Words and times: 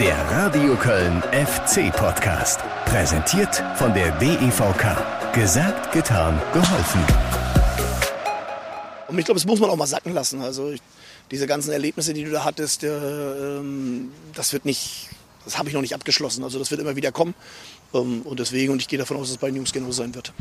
Der 0.00 0.16
Radio 0.30 0.76
Köln 0.76 1.20
FC 1.32 1.92
Podcast. 1.92 2.60
Präsentiert 2.84 3.56
von 3.74 3.92
der 3.92 4.12
DEVK. 4.20 5.32
Gesagt, 5.34 5.90
getan, 5.90 6.40
geholfen. 6.52 7.00
Und 9.08 9.18
ich 9.18 9.24
glaube, 9.24 9.40
das 9.40 9.44
muss 9.44 9.58
man 9.58 9.70
auch 9.70 9.76
mal 9.76 9.88
sacken 9.88 10.14
lassen. 10.14 10.40
Also 10.40 10.70
ich, 10.70 10.80
diese 11.32 11.48
ganzen 11.48 11.72
Erlebnisse, 11.72 12.14
die 12.14 12.22
du 12.22 12.30
da 12.30 12.44
hattest, 12.44 12.84
äh, 12.84 12.88
ähm, 13.58 14.12
das 14.34 14.52
wird 14.52 14.64
nicht, 14.66 15.08
das 15.44 15.58
habe 15.58 15.68
ich 15.68 15.74
noch 15.74 15.82
nicht 15.82 15.96
abgeschlossen. 15.96 16.44
Also 16.44 16.60
das 16.60 16.70
wird 16.70 16.80
immer 16.80 16.94
wieder 16.94 17.10
kommen. 17.10 17.34
Ähm, 17.92 18.22
und 18.22 18.38
deswegen, 18.38 18.72
und 18.72 18.80
ich 18.80 18.86
gehe 18.86 19.00
davon 19.00 19.16
aus, 19.16 19.24
dass 19.24 19.30
es 19.32 19.38
bei 19.38 19.48
den 19.48 19.56
Jungs 19.56 19.72
genauso 19.72 20.02
sein 20.02 20.14
wird. 20.14 20.32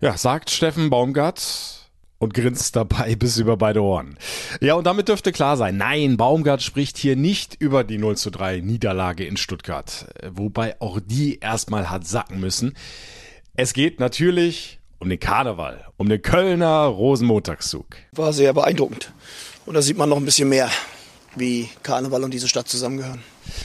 Ja, 0.00 0.16
sagt 0.16 0.48
Steffen 0.48 0.88
Baumgart 0.88 1.81
und 2.22 2.34
grinst 2.34 2.76
dabei 2.76 3.14
bis 3.18 3.36
über 3.36 3.56
beide 3.56 3.82
Ohren. 3.82 4.16
Ja, 4.60 4.74
und 4.74 4.86
damit 4.86 5.08
dürfte 5.08 5.32
klar 5.32 5.56
sein, 5.56 5.76
nein, 5.76 6.16
Baumgart 6.16 6.62
spricht 6.62 6.96
hier 6.96 7.16
nicht 7.16 7.56
über 7.60 7.82
die 7.82 7.98
0 7.98 8.16
zu 8.16 8.30
3 8.30 8.60
Niederlage 8.60 9.24
in 9.24 9.36
Stuttgart, 9.36 10.06
wobei 10.30 10.80
auch 10.80 11.00
die 11.04 11.40
erstmal 11.40 11.90
hat 11.90 12.06
sacken 12.06 12.38
müssen. 12.38 12.74
Es 13.54 13.72
geht 13.72 13.98
natürlich 13.98 14.78
um 15.00 15.08
den 15.08 15.18
Karneval, 15.18 15.84
um 15.96 16.08
den 16.08 16.22
Kölner 16.22 16.84
Rosenmontagszug. 16.84 17.86
War 18.12 18.32
sehr 18.32 18.54
beeindruckend. 18.54 19.12
Und 19.66 19.74
da 19.74 19.82
sieht 19.82 19.98
man 19.98 20.08
noch 20.08 20.16
ein 20.16 20.24
bisschen 20.24 20.48
mehr, 20.48 20.70
wie 21.34 21.68
Karneval 21.82 22.22
und 22.22 22.32
diese 22.32 22.46
Stadt 22.46 22.68
zusammengehören. 22.68 23.20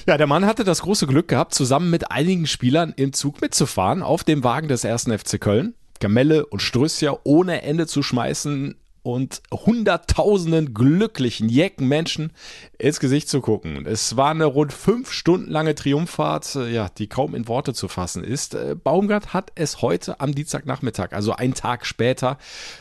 Ja, 0.08 0.18
der 0.18 0.26
Mann 0.26 0.48
hatte 0.48 0.64
das 0.64 0.82
große 0.82 1.06
Glück 1.06 1.28
gehabt, 1.28 1.54
zusammen 1.54 1.92
mit 1.92 2.10
einigen 2.10 2.48
Spielern 2.48 2.92
im 2.96 3.14
Zug 3.14 3.40
mitzufahren 3.40 4.02
auf 4.02 4.24
dem 4.24 4.44
Wagen 4.44 4.68
des 4.68 4.84
ersten 4.84 5.16
FC 5.16 5.40
Köln. 5.40 5.76
Gamelle 6.00 6.46
und 6.46 6.62
Strössia 6.62 7.18
ohne 7.24 7.62
Ende 7.62 7.88
zu 7.88 8.04
schmeißen 8.04 8.76
und 9.08 9.42
hunderttausenden 9.54 10.74
glücklichen, 10.74 11.48
jecken 11.48 11.88
Menschen 11.88 12.34
ins 12.78 13.00
Gesicht 13.00 13.30
zu 13.30 13.40
gucken. 13.40 13.86
Es 13.86 14.18
war 14.18 14.32
eine 14.32 14.46
rund 14.46 14.74
fünf 14.74 15.14
Stunden 15.14 15.50
lange 15.50 15.76
Triumphfahrt, 15.76 16.56
ja, 16.56 16.90
die 16.90 17.08
kaum 17.08 17.34
in 17.34 17.48
Worte 17.48 17.74
zu 17.74 17.88
fassen 17.88 18.24
ist. 18.24 18.54
Äh, 18.54 18.76
Baumgart 18.76 19.34
hat 19.34 19.54
es 19.56 19.82
heute 19.82 20.20
am 20.20 20.36
Dienstagnachmittag, 20.36 21.14
also 21.14 21.32
einen 21.32 21.54
Tag 21.54 21.86
später, 21.86 22.38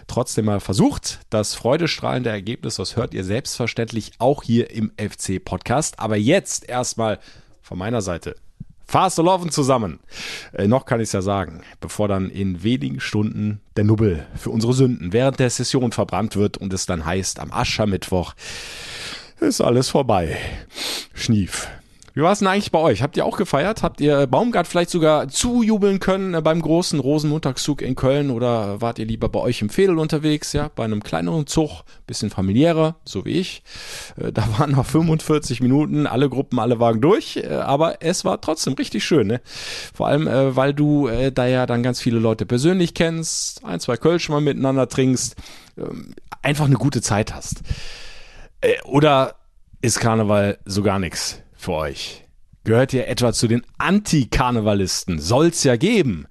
trotzdem 0.08 0.46
mal 0.46 0.58
versucht. 0.58 1.20
Das 1.30 1.54
freudestrahlende 1.54 2.30
Ergebnis, 2.30 2.74
das 2.74 2.96
hört 2.96 3.14
ihr 3.14 3.22
selbstverständlich 3.22 4.12
auch 4.18 4.42
hier 4.42 4.72
im 4.72 4.90
FC-Podcast. 4.96 6.00
Aber 6.00 6.16
jetzt 6.16 6.68
erstmal 6.68 7.20
von 7.62 7.78
meiner 7.78 8.02
Seite 8.02 8.34
Fast 8.86 9.18
laufen 9.18 9.50
zusammen. 9.50 9.98
Äh, 10.52 10.68
noch 10.68 10.86
kann 10.86 11.00
ich 11.00 11.08
es 11.08 11.12
ja 11.12 11.22
sagen, 11.22 11.62
bevor 11.80 12.06
dann 12.08 12.30
in 12.30 12.62
wenigen 12.62 13.00
Stunden 13.00 13.60
der 13.76 13.84
Nubbel 13.84 14.26
für 14.36 14.50
unsere 14.50 14.72
Sünden 14.72 15.12
während 15.12 15.40
der 15.40 15.50
Session 15.50 15.90
verbrannt 15.90 16.36
wird 16.36 16.56
und 16.56 16.72
es 16.72 16.86
dann 16.86 17.04
heißt, 17.04 17.40
am 17.40 17.52
Aschermittwoch 17.52 18.34
ist 19.40 19.60
alles 19.60 19.88
vorbei. 19.88 20.36
Schnief. 21.14 21.68
Wie 22.16 22.22
war 22.22 22.32
es 22.32 22.38
denn 22.38 22.48
eigentlich 22.48 22.72
bei 22.72 22.78
euch? 22.78 23.02
Habt 23.02 23.18
ihr 23.18 23.26
auch 23.26 23.36
gefeiert? 23.36 23.82
Habt 23.82 24.00
ihr 24.00 24.26
Baumgart 24.26 24.66
vielleicht 24.66 24.88
sogar 24.88 25.28
zujubeln 25.28 26.00
können 26.00 26.32
äh, 26.32 26.40
beim 26.40 26.62
großen 26.62 26.98
Rosenmontagszug 26.98 27.82
in 27.82 27.94
Köln 27.94 28.30
oder 28.30 28.80
wart 28.80 28.98
ihr 28.98 29.04
lieber 29.04 29.28
bei 29.28 29.38
euch 29.38 29.60
im 29.60 29.68
Fädel 29.68 29.98
unterwegs, 29.98 30.54
ja, 30.54 30.70
bei 30.74 30.84
einem 30.84 31.02
kleineren 31.02 31.46
Zug, 31.46 31.82
bisschen 32.06 32.30
familiärer, 32.30 32.96
so 33.04 33.26
wie 33.26 33.32
ich? 33.32 33.62
Äh, 34.16 34.32
da 34.32 34.48
waren 34.56 34.70
noch 34.70 34.86
45 34.86 35.60
Minuten, 35.60 36.06
alle 36.06 36.30
Gruppen, 36.30 36.58
alle 36.58 36.80
Wagen 36.80 37.02
durch, 37.02 37.36
äh, 37.36 37.48
aber 37.48 38.02
es 38.02 38.24
war 38.24 38.40
trotzdem 38.40 38.72
richtig 38.72 39.04
schön, 39.04 39.26
ne? 39.26 39.42
Vor 39.92 40.08
allem, 40.08 40.26
weil 40.56 40.72
du 40.72 41.10
da 41.34 41.46
ja 41.46 41.66
dann 41.66 41.82
ganz 41.82 42.00
viele 42.00 42.18
Leute 42.18 42.46
persönlich 42.46 42.94
kennst, 42.94 43.62
ein, 43.62 43.78
zwei 43.78 43.98
Kölsch 43.98 44.30
mal 44.30 44.40
miteinander 44.40 44.88
trinkst, 44.88 45.36
ähm, 45.76 46.14
einfach 46.40 46.64
eine 46.64 46.76
gute 46.76 47.02
Zeit 47.02 47.34
hast. 47.34 47.60
Oder 48.84 49.34
ist 49.82 50.00
Karneval 50.00 50.58
so 50.64 50.82
gar 50.82 50.98
nichts? 50.98 51.42
Für 51.66 51.72
euch? 51.72 52.24
Gehört 52.64 52.92
ihr 52.92 53.08
etwa 53.08 53.32
zu 53.32 53.48
den 53.48 53.62
Anti-Karnevalisten? 53.78 55.20
Soll's 55.20 55.64
ja 55.64 55.76
geben. 55.76 56.26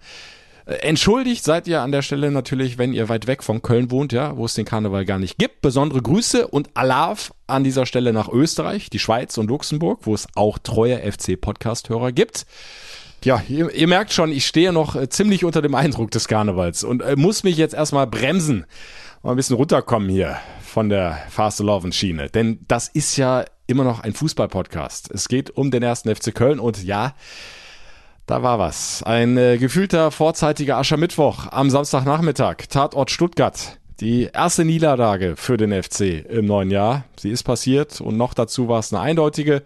Äh, 0.66 0.76
entschuldigt 0.76 1.44
seid 1.44 1.68
ihr 1.68 1.82
an 1.82 1.92
der 1.92 2.02
Stelle 2.02 2.32
natürlich, 2.32 2.78
wenn 2.78 2.94
ihr 2.94 3.10
weit 3.10 3.28
weg 3.28 3.44
von 3.44 3.62
Köln 3.62 3.92
wohnt, 3.92 4.14
ja, 4.14 4.38
wo 4.38 4.46
es 4.46 4.54
den 4.54 4.66
Karneval 4.66 5.06
gar 5.06 5.20
nicht 5.20 5.38
gibt. 5.38 5.62
Besondere 5.62 6.02
Grüße 6.02 6.48
und 6.48 6.70
Alarv 6.76 7.34
an 7.48 7.64
dieser 7.64 7.86
Stelle 7.86 8.14
nach 8.14 8.30
Österreich, 8.30 8.90
die 8.90 9.00
Schweiz 9.00 9.38
und 9.38 9.48
Luxemburg, 9.48 10.02
wo 10.04 10.14
es 10.14 10.28
auch 10.36 10.58
treue 10.58 11.00
FC-Podcast-Hörer 11.00 12.12
gibt. 12.14 12.46
Ja, 13.24 13.44
ihr, 13.50 13.74
ihr, 13.74 13.88
merkt 13.88 14.14
schon, 14.14 14.32
ich 14.32 14.46
stehe 14.46 14.72
noch 14.72 14.96
äh, 14.96 15.10
ziemlich 15.10 15.44
unter 15.44 15.62
dem 15.62 15.76
Eindruck 15.76 16.12
des 16.12 16.28
Karnevals 16.28 16.84
und 16.84 17.02
äh, 17.02 17.16
muss 17.16 17.44
mich 17.44 17.58
jetzt 17.58 17.74
erstmal 17.74 18.08
bremsen 18.08 18.66
und 19.22 19.32
ein 19.32 19.36
bisschen 19.36 19.56
runterkommen 19.56 20.10
hier 20.10 20.38
von 20.76 20.90
der 20.90 21.18
Fast 21.30 21.62
Love 21.62 21.90
Schiene. 21.94 22.30
Denn 22.30 22.60
das 22.68 22.90
ist 22.90 23.16
ja 23.16 23.46
immer 23.66 23.86
noch 23.86 24.02
ein 24.02 24.12
Fußball-Podcast. 24.12 25.10
Es 25.10 25.30
geht 25.30 25.50
um 25.52 25.72
den 25.72 25.82
ersten 25.82 26.14
FC 26.14 26.36
Köln 26.36 26.60
und 26.60 26.84
ja, 26.84 27.16
da 28.26 28.44
war 28.44 28.60
was. 28.60 29.02
Ein 29.02 29.38
äh, 29.38 29.58
gefühlter 29.58 30.12
vorzeitiger 30.12 30.76
Aschermittwoch 30.76 31.48
am 31.50 31.70
Samstagnachmittag. 31.70 32.68
Tatort 32.70 33.10
Stuttgart. 33.10 33.80
Die 34.02 34.24
erste 34.34 34.66
Niederlage 34.66 35.38
für 35.38 35.56
den 35.56 35.72
FC 35.72 36.26
im 36.30 36.46
neuen 36.46 36.72
Jahr. 36.72 37.06
Sie 37.18 37.30
ist 37.30 37.44
passiert 37.44 38.02
und 38.02 38.18
noch 38.18 38.34
dazu 38.34 38.68
war 38.68 38.80
es 38.80 38.92
eine 38.92 39.02
eindeutige 39.02 39.64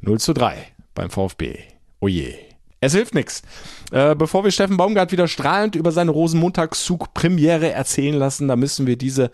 0 0.00 0.18
zu 0.18 0.32
3 0.32 0.56
beim 0.92 1.10
VfB. 1.10 1.60
Oje. 2.00 2.47
Es 2.80 2.94
hilft 2.94 3.14
nichts. 3.14 3.42
Äh, 3.90 4.14
bevor 4.14 4.44
wir 4.44 4.50
Steffen 4.50 4.76
Baumgart 4.76 5.10
wieder 5.10 5.26
strahlend 5.26 5.74
über 5.74 5.90
seine 5.90 6.12
Rosenmontagszug-Premiere 6.12 7.72
erzählen 7.72 8.14
lassen, 8.14 8.46
da 8.48 8.56
müssen 8.56 8.86
wir 8.86 8.96
diese 8.96 9.30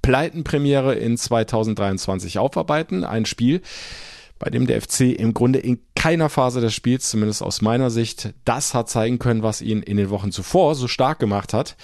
Pleitenpremiere 0.00 0.94
in 0.94 1.18
2023 1.18 2.38
aufarbeiten. 2.38 3.04
Ein 3.04 3.26
Spiel, 3.26 3.60
bei 4.38 4.48
dem 4.48 4.66
der 4.66 4.80
FC 4.80 5.12
im 5.18 5.34
Grunde 5.34 5.58
in 5.58 5.80
keiner 5.94 6.30
Phase 6.30 6.60
des 6.60 6.72
Spiels, 6.74 7.10
zumindest 7.10 7.42
aus 7.42 7.60
meiner 7.60 7.90
Sicht, 7.90 8.32
das 8.44 8.72
hat 8.72 8.88
zeigen 8.88 9.18
können, 9.18 9.42
was 9.42 9.60
ihn 9.60 9.82
in 9.82 9.98
den 9.98 10.08
Wochen 10.10 10.32
zuvor 10.32 10.74
so 10.74 10.88
stark 10.88 11.18
gemacht 11.18 11.52
hat. 11.52 11.76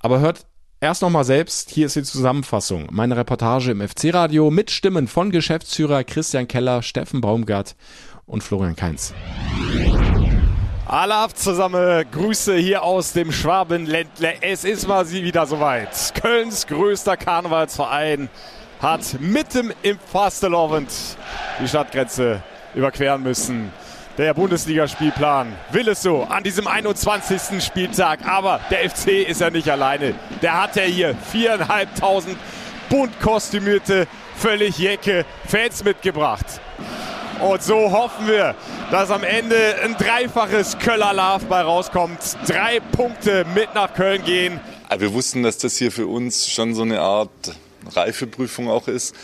Aber 0.00 0.20
hört 0.20 0.46
Erst 0.82 1.02
nochmal 1.02 1.24
selbst, 1.24 1.68
hier 1.68 1.84
ist 1.84 1.96
die 1.96 2.02
Zusammenfassung. 2.02 2.86
Meine 2.90 3.14
Reportage 3.14 3.70
im 3.70 3.86
FC-Radio 3.86 4.50
mit 4.50 4.70
Stimmen 4.70 5.08
von 5.08 5.30
Geschäftsführer 5.30 6.04
Christian 6.04 6.48
Keller, 6.48 6.80
Steffen 6.80 7.20
Baumgart 7.20 7.76
und 8.24 8.42
Florian 8.42 8.76
Kainz. 8.76 9.12
Alle 10.92 11.28
zusammen, 11.34 12.04
Grüße 12.10 12.56
hier 12.56 12.82
aus 12.82 13.12
dem 13.12 13.30
Schwabenländle. 13.30 14.34
Es 14.40 14.64
ist 14.64 14.88
mal 14.88 15.04
sie 15.04 15.22
wieder 15.22 15.46
soweit. 15.46 16.12
Kölns 16.20 16.66
größter 16.66 17.16
Karnevalsverein 17.16 18.28
hat 18.82 19.20
mitten 19.20 19.72
im 19.82 20.00
Fastelovend 20.00 20.90
die 21.60 21.68
Stadtgrenze 21.68 22.42
überqueren 22.74 23.22
müssen. 23.22 23.72
Der 24.18 24.34
Bundesligaspielplan 24.34 25.52
will 25.70 25.86
es 25.86 26.02
so 26.02 26.24
an 26.24 26.42
diesem 26.42 26.66
21. 26.66 27.64
Spieltag. 27.64 28.26
Aber 28.26 28.58
der 28.68 28.90
FC 28.90 29.28
ist 29.28 29.42
ja 29.42 29.50
nicht 29.50 29.70
alleine. 29.70 30.16
Der 30.42 30.60
hat 30.60 30.74
ja 30.74 30.82
hier 30.82 31.14
viereinhalbtausend 31.30 32.36
bunt 32.88 33.20
kostümierte, 33.20 34.08
völlig 34.34 34.76
jecke 34.76 35.24
Fans 35.46 35.84
mitgebracht. 35.84 36.60
Und 37.40 37.62
so 37.62 37.90
hoffen 37.90 38.26
wir, 38.26 38.54
dass 38.90 39.10
am 39.10 39.24
Ende 39.24 39.56
ein 39.82 39.96
dreifaches 39.96 40.78
Köller 40.78 41.14
Love 41.14 41.46
bei 41.48 41.62
rauskommt. 41.62 42.18
Drei 42.46 42.80
Punkte 42.80 43.46
mit 43.54 43.74
nach 43.74 43.94
Köln 43.94 44.22
gehen. 44.24 44.60
Wir 44.98 45.14
wussten, 45.14 45.42
dass 45.42 45.56
das 45.56 45.76
hier 45.76 45.90
für 45.90 46.06
uns 46.06 46.50
schon 46.50 46.74
so 46.74 46.82
eine 46.82 47.00
Art 47.00 47.30
Reifeprüfung 47.92 48.68
auch 48.68 48.88
ist, 48.88 49.14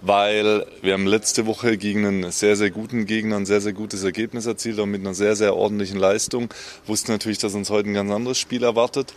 weil 0.00 0.64
wir 0.80 0.94
haben 0.94 1.06
letzte 1.06 1.44
Woche 1.44 1.76
gegen 1.76 2.06
einen 2.06 2.30
sehr, 2.30 2.56
sehr 2.56 2.70
guten 2.70 3.04
Gegner 3.04 3.36
ein 3.36 3.46
sehr, 3.46 3.60
sehr 3.60 3.74
gutes 3.74 4.04
Ergebnis 4.04 4.46
erzielt, 4.46 4.80
auch 4.80 4.86
mit 4.86 5.02
einer 5.02 5.14
sehr, 5.14 5.36
sehr 5.36 5.54
ordentlichen 5.54 5.98
Leistung. 5.98 6.48
Wussten 6.86 7.12
natürlich, 7.12 7.38
dass 7.38 7.54
uns 7.54 7.68
heute 7.68 7.90
ein 7.90 7.94
ganz 7.94 8.10
anderes 8.10 8.38
Spiel 8.38 8.62
erwartet 8.62 9.12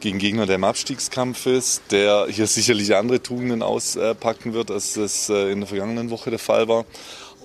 gegen 0.00 0.18
Gegner, 0.18 0.44
der 0.44 0.56
im 0.56 0.64
Abstiegskampf 0.64 1.46
ist, 1.46 1.82
der 1.90 2.26
hier 2.28 2.46
sicherlich 2.46 2.94
andere 2.94 3.22
Tugenden 3.22 3.62
auspacken 3.62 4.52
wird, 4.52 4.70
als 4.70 4.96
es 4.96 5.30
äh, 5.30 5.50
in 5.50 5.60
der 5.60 5.68
vergangenen 5.68 6.10
Woche 6.10 6.28
der 6.28 6.38
Fall 6.38 6.68
war 6.68 6.84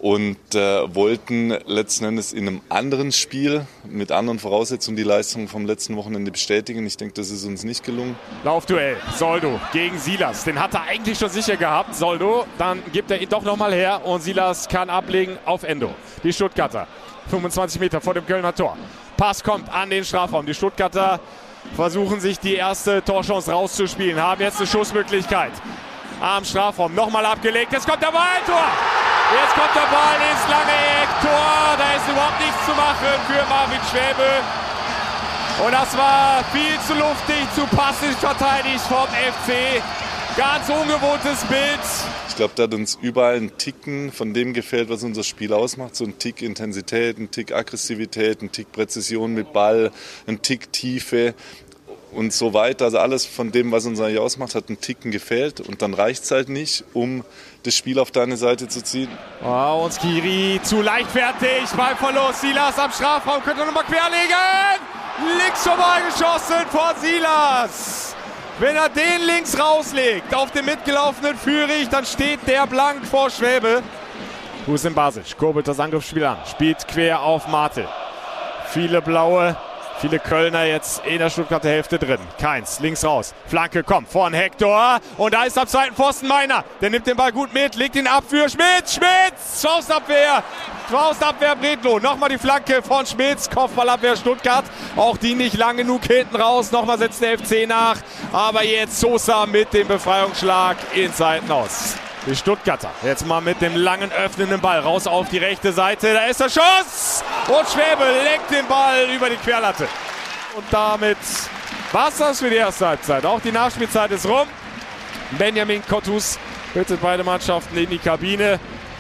und 0.04 0.54
äh, 0.54 0.94
wollten 0.94 1.52
letzten 1.66 2.04
Endes 2.04 2.34
in 2.34 2.46
einem 2.46 2.62
anderen 2.68 3.14
Spiel 3.14 3.66
mit 3.86 4.12
anderen 4.12 4.38
Voraussetzungen 4.38 4.98
die 4.98 5.04
Leistung 5.04 5.48
vom 5.48 5.66
letzten 5.66 5.96
Wochenende 5.96 6.30
bestätigen. 6.30 6.86
Ich 6.86 6.98
denke, 6.98 7.14
das 7.14 7.30
ist 7.30 7.46
uns 7.46 7.64
nicht 7.64 7.86
gelungen. 7.86 8.18
Laufduell, 8.44 8.98
Soldo 9.16 9.62
gegen 9.72 9.98
Silas. 9.98 10.44
Den 10.44 10.60
hat 10.60 10.74
er 10.74 10.84
eigentlich 10.84 11.18
schon 11.18 11.30
sicher 11.30 11.56
gehabt, 11.56 11.96
Soldo. 11.96 12.46
Dann 12.58 12.84
gibt 12.92 13.12
er 13.12 13.22
ihn 13.22 13.30
doch 13.30 13.44
nochmal 13.44 13.74
her 13.74 14.06
und 14.06 14.22
Silas 14.22 14.68
kann 14.68 14.90
ablegen 14.90 15.38
auf 15.46 15.64
Endo. 15.64 15.96
Die 16.22 16.34
Stuttgarter, 16.34 16.86
25 17.30 17.80
Meter 17.80 18.02
vor 18.02 18.14
dem 18.14 18.26
Kölner 18.26 18.54
Tor. 18.54 18.78
Pass 19.16 19.42
kommt 19.42 19.74
an 19.74 19.90
den 19.90 20.04
Strafraum. 20.04 20.46
Die 20.46 20.54
Stuttgarter 20.54 21.22
versuchen 21.78 22.20
sich 22.20 22.38
die 22.40 22.56
erste 22.56 23.02
Torchance 23.06 23.50
rauszuspielen, 23.50 24.22
haben 24.22 24.42
jetzt 24.42 24.58
eine 24.58 24.68
Schussmöglichkeit 24.68 25.54
am 26.20 26.44
Strafraum. 26.44 26.94
Nochmal 26.94 27.26
abgelegt. 27.26 27.72
Jetzt 27.72 27.88
kommt 27.88 28.04
der 28.04 28.12
Ball, 28.12 28.42
Tor! 28.46 29.03
Jetzt 29.34 29.56
kommt 29.56 29.74
der 29.74 29.90
Ball 29.90 30.20
ins 30.30 30.46
lange 30.48 30.78
Eck, 31.02 31.10
Tor. 31.22 31.74
Da 31.78 31.96
ist 31.98 32.08
überhaupt 32.08 32.40
nichts 32.40 32.66
zu 32.66 32.72
machen 32.78 33.18
für 33.26 33.42
Marvin 33.50 33.82
Schwäbe. 33.90 34.30
Und 35.66 35.72
das 35.72 35.98
war 35.98 36.44
viel 36.54 36.78
zu 36.86 36.94
luftig, 36.94 37.42
zu 37.56 37.66
passiv 37.76 38.16
verteidigt 38.20 38.82
vom 38.82 39.08
FC. 39.08 39.82
Ganz 40.38 40.70
ungewohntes 40.70 41.44
Bild. 41.46 41.80
Ich 42.30 42.36
glaube, 42.36 42.54
da 42.56 42.64
hat 42.64 42.74
uns 42.76 42.98
überall 43.02 43.38
ein 43.38 43.58
Ticken 43.58 44.12
von 44.12 44.36
dem 44.36 44.54
gefällt, 44.54 44.90
was 44.90 45.04
unser 45.04 45.24
Spiel 45.24 45.54
ausmacht. 45.54 45.96
So 45.96 46.06
ein 46.06 46.20
Tick 46.20 46.44
Intensität, 46.44 47.18
ein 47.18 47.32
Tick 47.32 47.54
Aggressivität, 47.54 48.44
ein 48.44 48.52
Tick 48.52 48.72
Präzision 48.72 49.34
mit 49.34 49.52
Ball, 49.52 49.92
ein 50.28 50.44
Tick 50.44 50.72
Tiefe 50.72 51.34
und 52.12 52.34
so 52.34 52.54
weiter. 52.54 52.86
Also 52.86 53.00
alles 53.00 53.26
von 53.26 53.52
dem, 53.52 53.72
was 53.72 53.86
uns 53.86 54.00
eigentlich 54.00 54.20
ausmacht, 54.20 54.56
hat 54.56 54.70
einen 54.70 54.80
Ticken 54.80 55.12
gefehlt. 55.12 55.60
Und 55.60 55.82
dann 55.82 55.94
reicht 55.94 56.24
es 56.24 56.32
halt 56.32 56.50
nicht, 56.50 56.84
um 56.94 57.24
das 57.64 57.76
Spiel 57.76 58.00
auf 58.00 58.12
deine 58.12 58.38
Seite 58.38 58.68
zu 58.68 58.84
ziehen. 58.84 59.10
Oh, 59.44 59.84
und 59.86 59.94
Skiri 59.94 60.60
zu 60.64 60.82
leichtfertig 60.82 61.70
beim 61.76 61.96
Verlust. 61.98 62.42
Silas 62.42 62.78
am 62.78 62.92
Strafraum 62.92 63.42
könnte 63.44 63.66
nochmal 63.66 63.84
querlegen. 63.86 64.82
Links 65.38 65.64
vorbei 65.64 66.02
geschossen 66.08 66.66
von 66.70 66.96
Silas. 67.02 68.16
Wenn 68.60 68.76
er 68.76 68.90
den 68.90 69.26
links 69.26 69.58
rauslegt 69.60 70.34
auf 70.36 70.52
den 70.52 70.66
mitgelaufenen 70.66 71.36
Führig, 71.36 71.90
dann 71.90 72.06
steht 72.06 72.40
der 72.48 72.68
blank 72.68 73.06
vor 73.06 73.30
Schwäbe. 73.30 73.82
Husin 74.68 74.94
Basic 74.94 75.38
kurbelt 75.38 75.68
das 75.68 75.80
Angriffsspiel 75.80 76.24
an, 76.24 76.38
spielt 76.50 76.88
quer 76.88 77.22
auf 77.22 77.48
Mate. 77.48 77.88
Viele 78.68 79.02
blaue, 79.02 79.58
Viele 80.00 80.20
Kölner 80.20 80.66
jetzt 80.66 81.06
in 81.06 81.20
der 81.20 81.30
Stuttgarter 81.30 81.70
Hälfte 81.70 81.98
drin. 81.98 82.20
Keins, 82.40 82.80
links 82.80 83.06
raus. 83.06 83.34
Flanke 83.48 83.84
kommt 83.84 84.10
von 84.10 84.34
Hector. 84.34 85.00
Und 85.18 85.34
da 85.34 85.46
ist 85.46 85.58
am 85.58 85.68
zweiten 85.68 85.96
Pfosten 85.96 86.28
Meiner. 86.28 86.64
Der 86.82 86.90
nimmt 86.90 87.08
den 87.08 87.16
Ball 87.16 87.32
gut 87.32 87.54
mit, 87.54 87.76
legt 87.76 87.96
ihn 87.96 88.08
ab 88.08 88.24
für 88.28 88.50
Schmitz. 88.50 88.96
Schmitz, 88.96 89.62
Faustabwehr. 89.62 90.44
Faustabwehr 90.90 91.56
Bredlo. 91.56 92.00
Nochmal 92.00 92.30
die 92.30 92.38
Flanke 92.38 92.82
von 92.82 93.06
Schmitz. 93.06 93.50
Kopfballabwehr 93.50 94.18
Stuttgart. 94.18 94.66
Auch 94.96 95.18
die 95.18 95.36
nicht 95.36 95.58
lang 95.58 95.78
genug 95.78 96.04
hinten 96.06 96.36
raus. 96.36 96.72
Nochmal 96.72 96.98
setzt 96.98 97.22
der 97.22 97.38
FC 97.38 97.68
nach. 97.68 97.98
Aber 98.32 98.64
jetzt 98.64 99.00
Sosa 99.00 99.46
mit 99.46 99.74
dem 99.74 99.88
Befreiungsschlag 99.88 100.78
ins 100.94 101.18
Seitenaus. 101.18 101.96
Die 102.26 102.36
Stuttgarter 102.38 102.90
jetzt 103.04 103.28
mal 103.28 103.42
mit 103.42 103.62
dem 103.62 103.76
langen 103.76 104.10
öffnenden 104.14 104.62
Ball 104.62 104.80
raus 104.80 105.08
auf 105.08 105.28
die 105.28 105.40
rechte 105.40 105.74
Seite. 105.74 106.14
Da 106.14 106.26
ist 106.26 106.40
der 106.40 106.50
Schuss 106.50 107.22
und 107.48 107.68
Schwäbe 107.68 108.06
legt 108.24 108.50
den 108.50 108.66
Ball 108.66 109.10
über 109.14 109.30
die 109.30 109.36
Querlatte. 109.36 109.90
Und 110.56 110.66
damit 110.72 111.18
war 111.92 112.08
es 112.08 112.18
das 112.18 112.40
für 112.40 112.50
die 112.50 112.56
erste 112.56 112.88
Halbzeit. 112.88 113.26
Auch 113.26 113.42
die 113.42 113.52
Nachspielzeit 113.52 114.12
ist 114.12 114.26
rum. 114.26 114.48
Benjamin 115.32 115.86
Kottus 115.86 116.40
bittet 116.74 117.02
beide 117.02 117.26
Mannschaften 117.26 117.78
in 117.78 117.90
die 117.90 117.98
Kabine. 117.98 118.58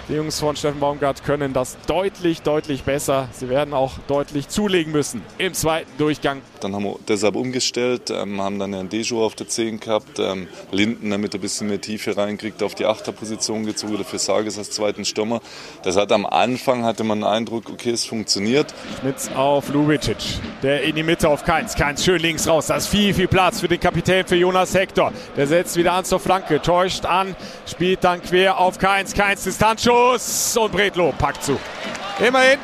Die 0.09 0.15
Jungs 0.15 0.37
von 0.37 0.53
Steffen 0.57 0.81
Baumgart 0.81 1.23
können 1.23 1.53
das 1.53 1.77
deutlich, 1.87 2.41
deutlich 2.41 2.83
besser. 2.83 3.29
Sie 3.31 3.47
werden 3.47 3.73
auch 3.73 3.93
deutlich 4.07 4.49
zulegen 4.49 4.91
müssen 4.91 5.21
im 5.37 5.53
zweiten 5.53 5.89
Durchgang. 5.97 6.41
Dann 6.59 6.75
haben 6.75 6.83
wir 6.83 6.99
deshalb 7.07 7.37
umgestellt, 7.37 8.09
ähm, 8.09 8.41
haben 8.41 8.59
dann 8.59 8.73
einen 8.73 8.89
Dejo 8.89 9.25
auf 9.25 9.35
der 9.35 9.47
10 9.47 9.79
gehabt, 9.79 10.19
ähm, 10.19 10.49
Linden, 10.73 11.09
damit 11.09 11.33
er 11.33 11.39
ein 11.39 11.41
bisschen 11.41 11.67
mehr 11.67 11.79
Tiefe 11.79 12.17
reinkriegt, 12.17 12.61
auf 12.63 12.75
die 12.75 12.85
Achterposition 12.85 13.65
gezogen 13.65 13.95
oder 13.95 14.03
für 14.03 14.19
Sages 14.19 14.57
als 14.57 14.71
zweiten 14.71 15.05
Stürmer. 15.05 15.39
Das 15.83 15.95
hat 15.95 16.11
am 16.11 16.25
Anfang, 16.25 16.83
hatte 16.83 17.05
man 17.05 17.19
den 17.19 17.27
Eindruck, 17.27 17.69
okay, 17.69 17.91
es 17.91 18.03
funktioniert. 18.03 18.73
Schmitz 18.99 19.29
auf 19.33 19.69
Lubicic, 19.69 20.17
der 20.61 20.83
in 20.83 20.95
die 20.95 21.03
Mitte 21.03 21.29
auf 21.29 21.45
Keins. 21.45 21.75
Keins 21.75 22.03
schön 22.03 22.19
links 22.19 22.45
raus, 22.45 22.67
da 22.67 22.75
ist 22.75 22.87
viel, 22.87 23.13
viel 23.13 23.29
Platz 23.29 23.61
für 23.61 23.69
den 23.69 23.79
Kapitän, 23.79 24.27
für 24.27 24.35
Jonas 24.35 24.73
Hector. 24.73 25.13
Der 25.37 25.47
setzt 25.47 25.77
wieder 25.77 25.93
an 25.93 26.03
zur 26.03 26.19
Flanke, 26.19 26.61
täuscht 26.61 27.05
an, 27.05 27.37
spielt 27.65 28.03
dann 28.03 28.21
quer 28.21 28.57
auf 28.57 28.77
Keins. 28.77 29.13
Keins 29.13 29.45
Distanzschuss. 29.45 29.92
Schuss 29.93 30.57
und 30.57 30.71
Bredlo 30.71 31.13
packt 31.15 31.43
zu. 31.43 31.59
Immerhin 32.19 32.57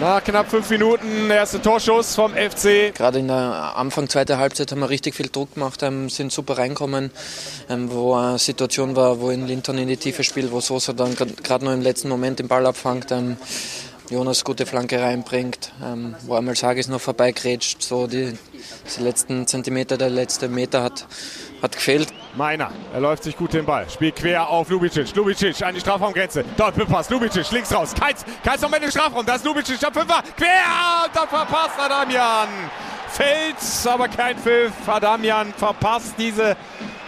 nach 0.00 0.24
knapp 0.24 0.50
fünf 0.50 0.68
Minuten 0.70 1.30
erste 1.30 1.62
Torschuss 1.62 2.16
vom 2.16 2.32
FC. 2.32 2.92
Gerade 2.92 3.20
in 3.20 3.28
der 3.28 3.76
Anfang 3.76 4.08
zweiter 4.08 4.38
Halbzeit 4.38 4.72
haben 4.72 4.80
wir 4.80 4.90
richtig 4.90 5.14
viel 5.14 5.28
Druck 5.28 5.54
gemacht, 5.54 5.84
ähm, 5.84 6.08
sind 6.08 6.32
super 6.32 6.58
reinkommen, 6.58 7.12
ähm, 7.70 7.92
wo 7.92 8.14
eine 8.14 8.38
Situation 8.38 8.96
war, 8.96 9.20
wo 9.20 9.30
in 9.30 9.46
Linton 9.46 9.78
in 9.78 9.86
die 9.86 9.96
Tiefe 9.96 10.24
spielt, 10.24 10.50
wo 10.50 10.60
Sosa 10.60 10.92
dann 10.92 11.14
gerade 11.14 11.64
noch 11.64 11.72
im 11.72 11.80
letzten 11.80 12.08
Moment 12.08 12.40
den 12.40 12.48
Ball 12.48 12.66
abfangt. 12.66 13.12
Jonas 14.12 14.44
gute 14.44 14.66
Flanke 14.66 15.00
reinbringt, 15.00 15.72
ähm, 15.82 16.14
wo 16.26 16.34
einmal 16.34 16.54
Sagis 16.54 16.86
noch 16.86 17.00
vorbeigrätscht. 17.00 17.82
So 17.82 18.06
die, 18.06 18.36
die 18.96 19.02
letzten 19.02 19.46
Zentimeter, 19.46 19.96
der 19.96 20.10
letzte 20.10 20.48
Meter 20.48 20.82
hat, 20.82 21.06
hat 21.62 21.72
gefehlt. 21.72 22.12
Meiner, 22.36 22.70
er 22.92 23.00
läuft 23.00 23.24
sich 23.24 23.34
gut 23.34 23.54
den 23.54 23.64
Ball, 23.64 23.88
spielt 23.88 24.16
quer 24.16 24.50
auf 24.50 24.68
Lubicic. 24.68 25.14
Lubicic 25.16 25.62
an 25.62 25.74
die 25.74 25.80
Strafraumgrenze. 25.80 26.44
Dort 26.58 26.76
Pass, 26.88 27.08
Lubicic 27.08 27.50
links 27.52 27.74
raus. 27.74 27.94
Keins, 27.98 28.22
Keins 28.44 28.60
noch 28.60 28.70
mit 28.70 28.82
dem 28.82 28.90
Strafraum. 28.90 29.24
Da 29.24 29.36
ist 29.36 29.46
Lubicic, 29.46 29.80
der 29.80 29.90
Fünfer. 29.90 30.22
Quer 30.36 31.06
und 31.06 31.16
dann 31.16 31.28
verpasst 31.28 31.78
Adamian. 31.78 32.48
Fällt, 33.08 33.56
aber 33.86 34.08
kein 34.08 34.36
Pfiff. 34.36 34.72
Adamian 34.86 35.54
verpasst 35.54 36.14
diese 36.18 36.54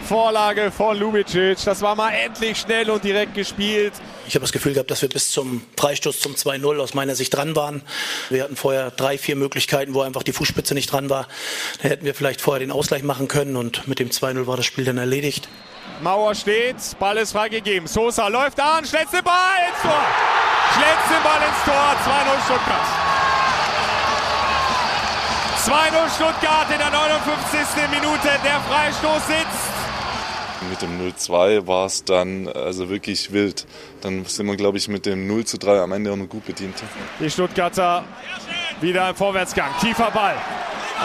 Vorlage 0.04 0.70
von 0.70 0.98
Lubicic. 0.98 1.58
Das 1.64 1.80
war 1.80 1.94
mal 1.94 2.10
endlich 2.10 2.58
schnell 2.58 2.90
und 2.90 3.02
direkt 3.02 3.34
gespielt. 3.34 3.94
Ich 4.28 4.34
habe 4.34 4.42
das 4.42 4.52
Gefühl 4.52 4.74
gehabt, 4.74 4.90
dass 4.90 5.02
wir 5.02 5.08
bis 5.08 5.30
zum 5.30 5.62
Freistoß 5.78 6.20
zum 6.20 6.34
2-0 6.34 6.78
aus 6.80 6.94
meiner 6.94 7.14
Sicht 7.14 7.34
dran 7.34 7.56
waren. 7.56 7.82
Wir 8.30 8.44
hatten 8.44 8.56
vorher 8.56 8.90
drei, 8.90 9.18
vier 9.18 9.36
Möglichkeiten, 9.36 9.94
wo 9.94 10.02
einfach 10.02 10.22
die 10.22 10.32
Fußspitze 10.32 10.74
nicht 10.74 10.92
dran 10.92 11.10
war. 11.10 11.26
Da 11.82 11.88
hätten 11.88 12.04
wir 12.04 12.14
vielleicht 12.14 12.40
vorher 12.40 12.60
den 12.60 12.70
Ausgleich 12.70 13.02
machen 13.02 13.28
können 13.28 13.56
und 13.56 13.88
mit 13.88 13.98
dem 13.98 14.10
2-0 14.10 14.46
war 14.46 14.56
das 14.56 14.66
Spiel 14.66 14.84
dann 14.84 14.98
erledigt. 14.98 15.48
Mauer 16.02 16.34
steht, 16.34 16.76
Ball 16.98 17.16
ist 17.16 17.32
freigegeben. 17.32 17.88
Sosa 17.88 18.28
läuft 18.28 18.60
an, 18.60 18.84
schlägt 18.84 19.12
den 19.12 19.24
Ball 19.24 19.34
ins 19.68 19.82
Tor. 19.82 20.04
Schlägt 20.74 21.10
den 21.10 21.22
Ball 21.22 21.40
ins 21.48 21.64
Tor, 21.64 21.96
2-0 22.04 22.44
Stuttgart. 22.44 23.04
2-0 25.64 26.14
Stuttgart 26.14 26.70
in 26.70 26.78
der 26.78 26.90
59. 26.90 27.88
Minute. 27.90 28.28
Der 28.44 28.60
Freistoß 28.68 29.26
sitzt. 29.26 29.73
Mit 30.70 30.82
dem 30.82 31.00
0-2 31.00 31.66
war 31.66 31.86
es 31.86 32.04
dann 32.04 32.48
also 32.48 32.88
wirklich 32.88 33.32
wild. 33.32 33.66
Dann 34.00 34.24
sind 34.24 34.46
wir, 34.46 34.56
glaube 34.56 34.78
ich, 34.78 34.88
mit 34.88 35.06
dem 35.06 35.26
0 35.26 35.44
3 35.44 35.80
am 35.80 35.92
Ende 35.92 36.12
auch 36.12 36.16
noch 36.16 36.28
gut 36.28 36.46
bedient. 36.46 36.74
Die 37.20 37.30
Stuttgarter 37.30 38.04
wieder 38.80 39.10
im 39.10 39.16
Vorwärtsgang. 39.16 39.70
Tiefer 39.80 40.10
Ball. 40.10 40.36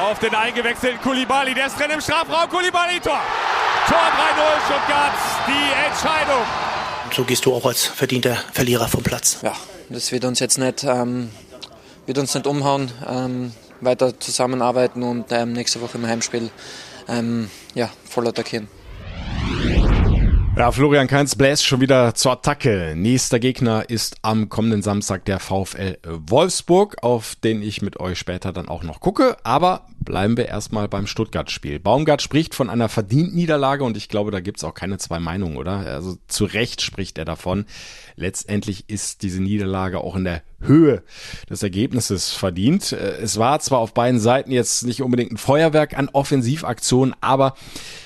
Auf 0.01 0.19
den 0.19 0.33
eingewechselten 0.35 1.01
Kulibali. 1.01 1.53
Der 1.53 1.67
ist 1.67 1.79
drin 1.79 1.91
im 1.91 2.01
Strafraum. 2.01 2.49
Kulibali, 2.49 2.99
Tor. 2.99 3.19
Tor 3.87 3.97
3-0 3.97 4.65
Stuttgart. 4.65 5.13
Die 5.47 5.87
Entscheidung. 5.87 6.43
Und 7.05 7.13
so 7.13 7.23
gehst 7.23 7.45
du 7.45 7.53
auch 7.53 7.65
als 7.65 7.85
verdienter 7.85 8.37
Verlierer 8.53 8.87
vom 8.87 9.03
Platz. 9.03 9.39
Ja, 9.41 9.55
das 9.89 10.11
wird 10.11 10.25
uns 10.25 10.39
jetzt 10.39 10.57
nicht, 10.57 10.83
ähm, 10.83 11.29
wird 12.05 12.17
uns 12.17 12.33
nicht 12.35 12.45
umhauen. 12.45 12.91
Ähm, 13.07 13.51
weiter 13.81 14.19
zusammenarbeiten 14.19 15.03
und 15.03 15.31
ähm, 15.31 15.53
nächste 15.53 15.81
Woche 15.81 15.97
im 15.97 16.05
Heimspiel 16.05 16.49
ähm, 17.07 17.49
ja, 17.73 17.89
voll 18.07 18.27
attackieren. 18.27 18.67
Ja, 20.59 20.73
Florian 20.73 21.07
Kainz 21.07 21.35
bläst 21.35 21.65
schon 21.65 21.79
wieder 21.79 22.13
zur 22.15 22.33
Attacke. 22.33 22.91
Nächster 22.93 23.39
Gegner 23.39 23.89
ist 23.89 24.17
am 24.23 24.49
kommenden 24.49 24.81
Samstag 24.81 25.23
der 25.23 25.39
VfL 25.39 25.97
Wolfsburg, 26.03 26.97
auf 27.01 27.35
den 27.35 27.61
ich 27.61 27.81
mit 27.81 28.01
euch 28.01 28.19
später 28.19 28.51
dann 28.51 28.67
auch 28.67 28.83
noch 28.83 28.99
gucke. 28.99 29.37
Aber 29.43 29.85
bleiben 30.03 30.37
wir 30.37 30.47
erstmal 30.47 30.87
beim 30.87 31.07
Stuttgart-Spiel. 31.07 31.79
Baumgart 31.79 32.21
spricht 32.21 32.55
von 32.55 32.69
einer 32.69 32.89
verdienten 32.89 33.35
Niederlage 33.35 33.83
und 33.83 33.97
ich 33.97 34.09
glaube, 34.09 34.31
da 34.31 34.39
gibt's 34.39 34.63
auch 34.63 34.73
keine 34.73 34.97
zwei 34.97 35.19
Meinungen, 35.19 35.57
oder? 35.57 35.79
Also 35.79 36.17
zu 36.27 36.45
Recht 36.45 36.81
spricht 36.81 37.17
er 37.17 37.25
davon. 37.25 37.65
Letztendlich 38.15 38.89
ist 38.89 39.23
diese 39.23 39.41
Niederlage 39.41 39.99
auch 40.01 40.15
in 40.15 40.23
der 40.23 40.41
Höhe 40.61 41.03
des 41.49 41.63
Ergebnisses 41.63 42.31
verdient. 42.31 42.91
Es 42.91 43.37
war 43.37 43.59
zwar 43.59 43.79
auf 43.79 43.93
beiden 43.93 44.19
Seiten 44.19 44.51
jetzt 44.51 44.85
nicht 44.85 45.01
unbedingt 45.01 45.31
ein 45.31 45.37
Feuerwerk 45.37 45.97
an 45.97 46.09
Offensivaktionen, 46.09 47.15
aber 47.21 47.55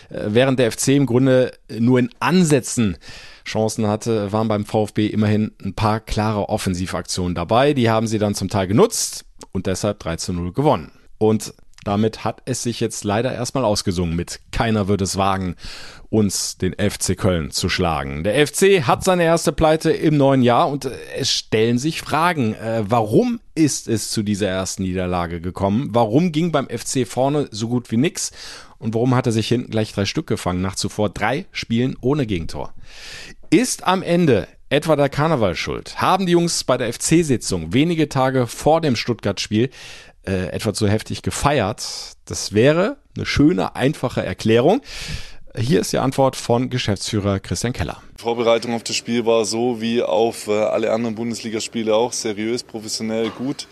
äh, 0.10 0.26
während 0.28 0.60
der 0.60 0.72
FC 0.72 0.90
im 0.90 1.06
Grunde 1.06 1.52
nur 1.70 2.00
in 2.00 2.10
Ansätzen 2.20 2.98
Chancen 3.46 3.88
hatte, 3.88 4.32
waren 4.32 4.48
beim 4.48 4.66
VfB 4.66 5.08
immerhin 5.08 5.52
ein 5.64 5.74
paar 5.74 6.00
klare 6.00 6.50
Offensivaktionen 6.50 7.36
dabei. 7.36 7.74
Die 7.74 7.90
haben 7.90 8.08
sie 8.08 8.20
dann 8.20 8.36
zum 8.36 8.50
Teil 8.50 8.68
genutzt 8.68 9.26
und 9.52 9.68
deshalb 9.68 10.00
3 10.00 10.16
zu 10.18 10.34
0 10.34 10.54
gewonnen. 10.54 10.92
Und 11.18 11.54
damit 11.84 12.24
hat 12.24 12.42
es 12.46 12.64
sich 12.64 12.80
jetzt 12.80 13.04
leider 13.04 13.34
erstmal 13.34 13.66
ausgesungen 13.66 14.16
mit 14.16 14.40
Keiner 14.52 14.88
wird 14.88 15.02
es 15.02 15.18
wagen, 15.18 15.56
uns 16.10 16.58
den 16.58 16.74
FC 16.74 17.18
Köln 17.18 17.50
zu 17.52 17.70
schlagen. 17.70 18.24
Der 18.24 18.48
FC 18.48 18.84
hat 18.86 19.04
seine 19.04 19.24
erste 19.24 19.52
Pleite 19.52 19.92
im 19.92 20.16
neuen 20.16 20.44
Jahr 20.44 20.70
und 20.70 20.86
äh, 20.86 20.92
es 21.18 21.32
stellen 21.32 21.80
sich 21.80 22.02
Fragen. 22.02 22.54
Äh, 22.54 22.84
warum 22.88 23.40
ist 23.56 23.88
es 23.88 24.12
zu 24.12 24.22
dieser 24.22 24.48
ersten 24.48 24.84
Niederlage 24.84 25.42
gekommen? 25.42 25.90
Warum 25.92 26.32
ging 26.32 26.52
beim 26.52 26.68
FC 26.68 27.08
vorne 27.08 27.48
so 27.52 27.68
gut 27.68 27.92
wie 27.92 27.98
nix? 27.98 28.32
Und 28.78 28.94
warum 28.94 29.16
hat 29.16 29.26
er 29.26 29.32
sich 29.32 29.48
hinten 29.48 29.72
gleich 29.72 29.94
drei 29.94 30.06
Stück 30.06 30.28
gefangen 30.28 30.62
nach 30.62 30.76
zuvor 30.76 31.10
drei 31.10 31.46
Spielen 31.52 31.96
ohne 32.02 32.26
Gegentor? 32.26 32.74
Ist 33.50 33.88
am 33.88 34.04
Ende 34.04 34.48
etwa 34.70 34.96
der 34.96 35.10
Karneval 35.10 35.56
schuld? 35.56 36.02
Haben 36.02 36.26
die 36.26 36.34
Jungs 36.34 36.64
bei 36.64 36.78
der 36.78 36.92
FC-Sitzung 36.92 37.74
wenige 37.74 38.10
Tage 38.10 38.46
vor 38.46 38.82
dem 38.82 38.96
Stuttgart-Spiel 38.96 39.70
äh, 40.26 40.48
etwa 40.48 40.74
zu 40.74 40.88
heftig 40.88 41.22
gefeiert? 41.22 41.84
Das 42.26 42.54
wäre 42.54 42.98
eine 43.16 43.26
schöne, 43.26 43.76
einfache 43.76 44.24
Erklärung. 44.24 44.82
Hier 45.56 45.82
ist 45.82 45.94
die 45.94 46.00
Antwort 46.00 46.36
von 46.36 46.72
Geschäftsführer 46.72 47.40
Christian 47.40 47.74
Keller. 47.74 48.02
Die 48.18 48.24
Vorbereitung 48.24 48.74
auf 48.74 48.84
das 48.84 48.96
Spiel 48.96 49.26
war 49.26 49.46
so 49.46 49.82
wie 49.82 50.02
auf 50.02 50.48
äh, 50.48 50.52
alle 50.52 50.92
anderen 50.92 51.14
Bundesligaspiele 51.14 51.94
auch 51.94 52.12
seriös, 52.12 52.64
professionell, 52.64 53.30
gut. 53.30 53.68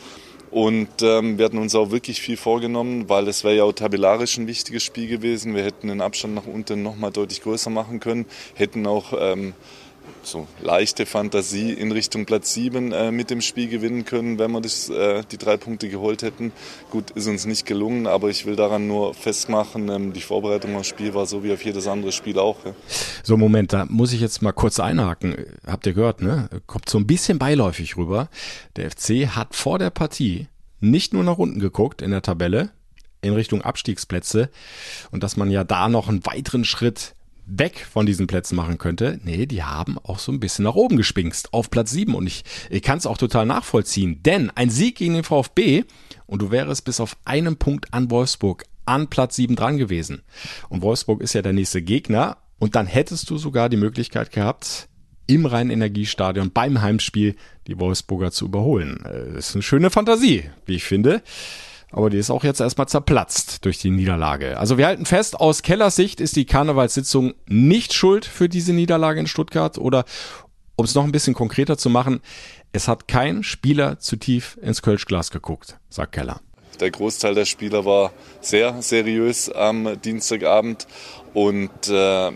Und 0.51 0.89
ähm, 1.01 1.37
wir 1.37 1.45
hatten 1.45 1.57
uns 1.57 1.73
auch 1.73 1.91
wirklich 1.91 2.21
viel 2.21 2.35
vorgenommen, 2.35 3.07
weil 3.07 3.27
es 3.29 3.43
wäre 3.45 3.55
ja 3.55 3.63
auch 3.63 3.71
tabellarisch 3.71 4.37
ein 4.37 4.47
wichtiges 4.47 4.83
Spiel 4.83 5.07
gewesen. 5.07 5.55
Wir 5.55 5.63
hätten 5.63 5.87
den 5.87 6.01
Abstand 6.01 6.35
nach 6.35 6.45
unten 6.45 6.83
nochmal 6.83 7.11
deutlich 7.11 7.41
größer 7.41 7.69
machen 7.69 8.01
können, 8.01 8.25
hätten 8.53 8.85
auch 8.85 9.13
ähm, 9.17 9.53
so 10.23 10.47
leichte 10.61 11.05
Fantasie 11.05 11.73
in 11.73 11.91
Richtung 11.91 12.25
Platz 12.25 12.53
7 12.53 12.91
äh, 12.91 13.11
mit 13.11 13.29
dem 13.29 13.41
Spiel 13.41 13.67
gewinnen 13.67 14.05
können, 14.05 14.39
wenn 14.39 14.51
wir 14.51 14.61
das, 14.61 14.89
äh, 14.89 15.23
die 15.31 15.37
drei 15.37 15.57
Punkte 15.57 15.89
geholt 15.89 16.21
hätten. 16.21 16.51
Gut, 16.89 17.11
ist 17.11 17.27
uns 17.27 17.45
nicht 17.45 17.65
gelungen, 17.65 18.07
aber 18.07 18.29
ich 18.29 18.45
will 18.45 18.55
daran 18.55 18.87
nur 18.87 19.13
festmachen, 19.13 19.89
ähm, 19.89 20.13
die 20.13 20.21
Vorbereitung 20.21 20.75
aufs 20.75 20.87
Spiel 20.87 21.13
war 21.13 21.25
so 21.25 21.43
wie 21.43 21.53
auf 21.53 21.63
jedes 21.63 21.87
andere 21.87 22.11
Spiel 22.11 22.39
auch. 22.39 22.57
Ja. 22.65 22.73
So, 23.23 23.37
Moment, 23.37 23.73
da 23.73 23.85
muss 23.89 24.13
ich 24.13 24.21
jetzt 24.21 24.41
mal 24.41 24.51
kurz 24.51 24.79
einhaken. 24.79 25.35
Habt 25.65 25.85
ihr 25.85 25.93
gehört, 25.93 26.21
ne? 26.21 26.49
Kommt 26.67 26.89
so 26.89 26.97
ein 26.97 27.07
bisschen 27.07 27.39
beiläufig 27.39 27.97
rüber. 27.97 28.29
Der 28.75 28.91
FC 28.91 29.27
hat 29.35 29.55
vor 29.55 29.79
der 29.79 29.89
Partie 29.89 30.47
nicht 30.79 31.13
nur 31.13 31.23
nach 31.23 31.37
unten 31.37 31.59
geguckt 31.59 32.01
in 32.01 32.11
der 32.11 32.21
Tabelle, 32.21 32.71
in 33.21 33.33
Richtung 33.33 33.61
Abstiegsplätze 33.61 34.49
und 35.11 35.23
dass 35.23 35.37
man 35.37 35.51
ja 35.51 35.63
da 35.63 35.89
noch 35.89 36.09
einen 36.09 36.25
weiteren 36.25 36.65
Schritt 36.65 37.15
weg 37.57 37.85
von 37.89 38.05
diesen 38.05 38.27
Plätzen 38.27 38.55
machen 38.55 38.77
könnte. 38.77 39.19
Nee, 39.23 39.45
die 39.45 39.63
haben 39.63 39.97
auch 39.97 40.19
so 40.19 40.31
ein 40.31 40.39
bisschen 40.39 40.63
nach 40.63 40.75
oben 40.75 40.97
gespinkst 40.97 41.53
auf 41.53 41.69
Platz 41.69 41.91
7 41.91 42.15
und 42.15 42.27
ich, 42.27 42.43
ich 42.69 42.81
kann 42.81 42.97
es 42.97 43.05
auch 43.05 43.17
total 43.17 43.45
nachvollziehen, 43.45 44.21
denn 44.23 44.49
ein 44.51 44.69
Sieg 44.69 44.95
gegen 44.95 45.13
den 45.13 45.23
VfB 45.23 45.83
und 46.25 46.41
du 46.41 46.51
wärst 46.51 46.85
bis 46.85 46.99
auf 46.99 47.17
einen 47.25 47.57
Punkt 47.57 47.93
an 47.93 48.09
Wolfsburg 48.09 48.63
an 48.85 49.09
Platz 49.09 49.35
7 49.35 49.55
dran 49.55 49.77
gewesen. 49.77 50.23
Und 50.69 50.81
Wolfsburg 50.81 51.21
ist 51.21 51.33
ja 51.33 51.41
der 51.41 51.53
nächste 51.53 51.81
Gegner 51.81 52.37
und 52.59 52.75
dann 52.75 52.87
hättest 52.87 53.29
du 53.29 53.37
sogar 53.37 53.69
die 53.69 53.77
Möglichkeit 53.77 54.31
gehabt, 54.31 54.87
im 55.27 55.45
Rhein-Energiestadion 55.45 56.51
beim 56.51 56.81
Heimspiel 56.81 57.35
die 57.67 57.79
Wolfsburger 57.79 58.31
zu 58.31 58.45
überholen. 58.45 58.99
Das 59.03 59.13
äh, 59.13 59.37
ist 59.37 59.55
eine 59.55 59.63
schöne 59.63 59.89
Fantasie, 59.89 60.49
wie 60.65 60.75
ich 60.75 60.83
finde 60.83 61.21
aber 61.91 62.09
die 62.09 62.17
ist 62.17 62.29
auch 62.29 62.43
jetzt 62.43 62.61
erstmal 62.61 62.87
zerplatzt 62.87 63.65
durch 63.65 63.77
die 63.77 63.91
Niederlage. 63.91 64.57
Also 64.57 64.77
wir 64.77 64.85
halten 64.85 65.05
fest, 65.05 65.39
aus 65.39 65.61
Kellers 65.61 65.95
Sicht 65.95 66.21
ist 66.21 66.35
die 66.35 66.45
Karnevalssitzung 66.45 67.33
nicht 67.47 67.93
schuld 67.93 68.25
für 68.25 68.49
diese 68.49 68.73
Niederlage 68.73 69.19
in 69.19 69.27
Stuttgart 69.27 69.77
oder 69.77 70.05
um 70.75 70.85
es 70.85 70.95
noch 70.95 71.03
ein 71.03 71.11
bisschen 71.11 71.33
konkreter 71.33 71.77
zu 71.77 71.89
machen, 71.89 72.21
es 72.71 72.87
hat 72.87 73.07
kein 73.07 73.43
Spieler 73.43 73.99
zu 73.99 74.15
tief 74.15 74.57
ins 74.61 74.81
Kölschglas 74.81 75.31
geguckt, 75.31 75.77
sagt 75.89 76.13
Keller. 76.13 76.39
Der 76.79 76.89
Großteil 76.89 77.35
der 77.35 77.45
Spieler 77.45 77.85
war 77.85 78.11
sehr 78.39 78.81
seriös 78.81 79.49
am 79.49 80.01
Dienstagabend 80.01 80.87
und 81.33 81.69
äh, 81.89 82.31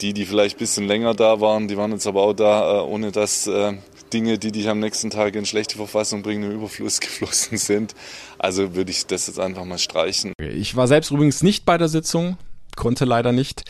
die, 0.00 0.12
die 0.12 0.26
vielleicht 0.26 0.56
ein 0.56 0.58
bisschen 0.58 0.86
länger 0.86 1.14
da 1.14 1.40
waren, 1.40 1.68
die 1.68 1.76
waren 1.76 1.92
jetzt 1.92 2.06
aber 2.06 2.22
auch 2.22 2.32
da, 2.32 2.80
äh, 2.80 2.82
ohne 2.82 3.12
dass 3.12 3.46
äh, 3.46 3.74
Dinge, 4.12 4.38
die 4.38 4.52
dich 4.52 4.68
am 4.68 4.80
nächsten 4.80 5.10
Tag 5.10 5.34
in 5.34 5.46
schlechte 5.46 5.76
Verfassung 5.76 6.22
bringen, 6.22 6.44
im 6.44 6.52
Überfluss 6.52 7.00
geflossen 7.00 7.58
sind. 7.58 7.94
Also 8.38 8.74
würde 8.74 8.90
ich 8.90 9.06
das 9.06 9.26
jetzt 9.26 9.38
einfach 9.38 9.64
mal 9.64 9.78
streichen. 9.78 10.32
Ich 10.38 10.76
war 10.76 10.88
selbst 10.88 11.10
übrigens 11.10 11.42
nicht 11.42 11.64
bei 11.64 11.78
der 11.78 11.88
Sitzung 11.88 12.36
konnte 12.76 13.06
leider 13.06 13.32
nicht. 13.32 13.64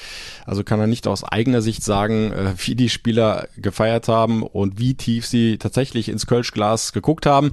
Also 0.45 0.64
kann 0.64 0.81
er 0.81 0.88
nicht 0.88 1.07
aus 1.07 1.25
eigener 1.25 1.62
Sicht 1.62 1.83
sagen, 1.83 2.33
äh, 2.33 2.55
wie 2.59 2.75
die 2.75 2.88
Spieler 2.88 3.49
gefeiert 3.57 4.09
haben 4.09 4.43
und 4.43 4.78
wie 4.81 4.95
tief 4.95 5.26
sie 5.26 5.59
tatsächlich 5.59 6.09
ins 6.09 6.26
Kölschglas 6.26 6.93
geguckt 6.93 7.25
haben 7.25 7.52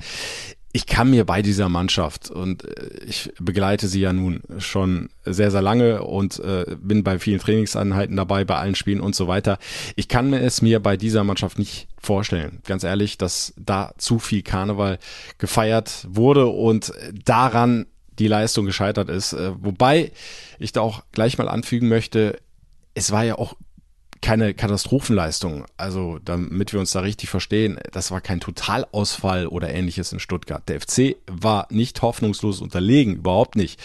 ich 0.76 0.88
kann 0.88 1.12
mir 1.12 1.24
bei 1.24 1.44
dieser 1.44 1.70
Mannschaft 1.70 2.32
und 2.32 2.66
äh, 2.66 3.06
ich 3.06 3.32
begleite 3.40 3.88
sie 3.88 4.02
ja 4.02 4.12
nun 4.12 4.42
schon 4.58 5.10
sehr, 5.24 5.52
sehr 5.52 5.62
lange 5.62 6.04
und 6.04 6.40
äh, 6.40 6.76
bin 6.80 7.04
bei 7.04 7.20
vielen 7.20 7.40
Trainingseinheiten 7.40 8.18
dabei, 8.18 8.44
bei 8.44 8.56
allen 8.56 8.74
Spielen 8.74 9.00
und 9.00 9.16
so 9.16 9.28
weiter. 9.28 9.60
Ich 9.96 10.08
kann 10.08 10.34
es 10.34 10.64
mir 10.64 10.80
bei 10.80 10.98
dieser 10.98 11.24
Mannschaft 11.24 11.60
nicht 11.60 11.88
vorstellen, 12.02 12.60
ganz 12.66 12.84
ehrlich, 12.84 13.20
dass 13.20 13.54
da 13.56 13.94
zu 13.98 14.18
viel 14.18 14.42
Karneval 14.42 14.98
gefeiert 15.38 16.08
wurde 16.10 16.48
und 16.48 16.92
daran 17.24 17.86
die 18.18 18.28
Leistung 18.28 18.66
gescheitert 18.66 19.10
ist. 19.10 19.34
Äh, 19.34 19.52
wobei 19.64 20.12
ich 20.58 20.72
da 20.72 20.82
auch 20.82 21.04
gleich 21.12 21.38
mal 21.38 21.50
anfügen 21.50 21.88
möchte, 21.88 22.40
es 22.96 23.12
war 23.12 23.24
ja 23.24 23.38
auch 23.38 23.56
keine 24.24 24.54
Katastrophenleistung. 24.54 25.66
Also, 25.78 26.18
damit 26.24 26.74
wir 26.74 26.80
uns 26.80 26.92
da 26.92 27.02
richtig 27.02 27.30
verstehen, 27.30 27.78
das 27.92 28.10
war 28.10 28.22
kein 28.22 28.40
Totalausfall 28.40 29.48
oder 29.48 29.70
ähnliches 29.70 30.14
in 30.14 30.20
Stuttgart. 30.20 30.68
Der 30.68 30.80
FC 30.82 31.18
war 31.28 31.68
nicht 31.70 32.02
hoffnungslos 32.02 32.62
unterlegen, 32.62 33.18
überhaupt 33.18 33.56
nicht. 33.56 33.80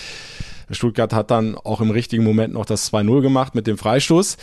Stuttgart 0.71 1.13
hat 1.13 1.31
dann 1.31 1.57
auch 1.57 1.81
im 1.81 1.91
richtigen 1.91 2.25
Moment 2.25 2.55
noch 2.55 2.67
das 2.67 2.93
2-0 2.93 3.21
gemacht 3.21 3.55
mit 3.55 3.67
dem 3.67 3.79
Freistoß. 3.79 4.37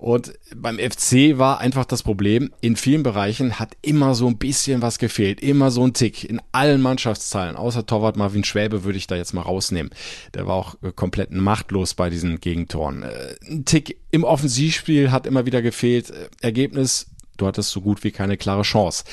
Und 0.00 0.32
beim 0.56 0.78
FC 0.78 1.36
war 1.36 1.60
einfach 1.60 1.84
das 1.84 2.02
Problem, 2.02 2.50
in 2.62 2.76
vielen 2.76 3.02
Bereichen 3.02 3.58
hat 3.58 3.76
immer 3.82 4.14
so 4.14 4.26
ein 4.28 4.38
bisschen 4.38 4.80
was 4.80 4.98
gefehlt, 4.98 5.42
immer 5.42 5.70
so 5.70 5.86
ein 5.86 5.92
Tick 5.92 6.24
in 6.24 6.40
allen 6.52 6.80
Mannschaftsteilen, 6.80 7.54
außer 7.54 7.84
Torwart 7.84 8.16
Marvin 8.16 8.42
Schwäbe 8.42 8.82
würde 8.84 8.96
ich 8.96 9.06
da 9.06 9.16
jetzt 9.16 9.34
mal 9.34 9.42
rausnehmen. 9.42 9.92
Der 10.32 10.46
war 10.46 10.54
auch 10.54 10.76
äh, 10.82 10.92
komplett 10.92 11.32
machtlos 11.32 11.92
bei 11.92 12.08
diesen 12.08 12.40
Gegentoren. 12.40 13.02
Äh, 13.02 13.34
ein 13.46 13.66
Tick 13.66 13.98
im 14.10 14.24
Offensivspiel 14.24 15.10
hat 15.10 15.26
immer 15.26 15.44
wieder 15.44 15.60
gefehlt. 15.60 16.08
Äh, 16.08 16.30
Ergebnis, 16.40 17.08
du 17.36 17.46
hattest 17.46 17.68
so 17.68 17.82
gut 17.82 18.02
wie 18.02 18.10
keine 18.10 18.38
klare 18.38 18.62
Chance. 18.62 19.04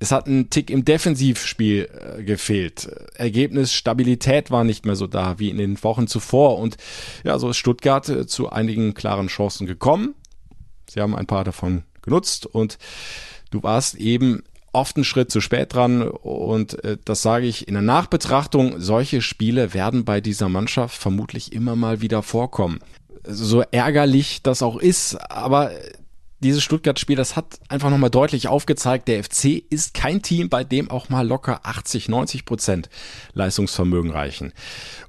Es 0.00 0.10
hat 0.10 0.26
ein 0.26 0.50
Tick 0.50 0.68
im 0.68 0.84
Defensivspiel 0.84 1.88
gefehlt. 2.26 2.90
Ergebnis 3.14 3.72
Stabilität 3.72 4.50
war 4.50 4.64
nicht 4.64 4.84
mehr 4.84 4.96
so 4.96 5.06
da 5.06 5.38
wie 5.38 5.48
in 5.48 5.58
den 5.58 5.82
Wochen 5.84 6.08
zuvor. 6.08 6.58
Und 6.58 6.76
ja, 7.22 7.38
so 7.38 7.50
ist 7.50 7.56
Stuttgart 7.56 8.28
zu 8.28 8.50
einigen 8.50 8.94
klaren 8.94 9.28
Chancen 9.28 9.66
gekommen. 9.66 10.14
Sie 10.88 11.00
haben 11.00 11.16
ein 11.16 11.26
paar 11.26 11.44
davon 11.44 11.84
genutzt 12.02 12.46
und 12.46 12.78
du 13.50 13.62
warst 13.62 13.94
eben 13.94 14.42
oft 14.72 14.96
einen 14.96 15.04
Schritt 15.04 15.30
zu 15.30 15.40
spät 15.40 15.72
dran 15.72 16.02
und 16.02 16.82
äh, 16.84 16.98
das 17.04 17.22
sage 17.22 17.46
ich 17.46 17.68
in 17.68 17.74
der 17.74 17.82
Nachbetrachtung, 17.82 18.80
solche 18.80 19.22
Spiele 19.22 19.72
werden 19.72 20.04
bei 20.04 20.20
dieser 20.20 20.48
Mannschaft 20.48 21.00
vermutlich 21.00 21.52
immer 21.52 21.76
mal 21.76 22.00
wieder 22.00 22.22
vorkommen. 22.22 22.80
So 23.26 23.62
ärgerlich 23.62 24.42
das 24.42 24.62
auch 24.62 24.76
ist, 24.76 25.14
aber 25.30 25.70
dieses 26.40 26.62
Stuttgart-Spiel, 26.62 27.16
das 27.16 27.36
hat 27.36 27.58
einfach 27.68 27.88
nochmal 27.88 28.10
deutlich 28.10 28.48
aufgezeigt, 28.48 29.08
der 29.08 29.24
FC 29.24 29.64
ist 29.70 29.94
kein 29.94 30.20
Team, 30.20 30.50
bei 30.50 30.62
dem 30.62 30.90
auch 30.90 31.08
mal 31.08 31.26
locker 31.26 31.60
80, 31.62 32.08
90 32.10 32.44
Prozent 32.44 32.90
Leistungsvermögen 33.32 34.10
reichen 34.10 34.52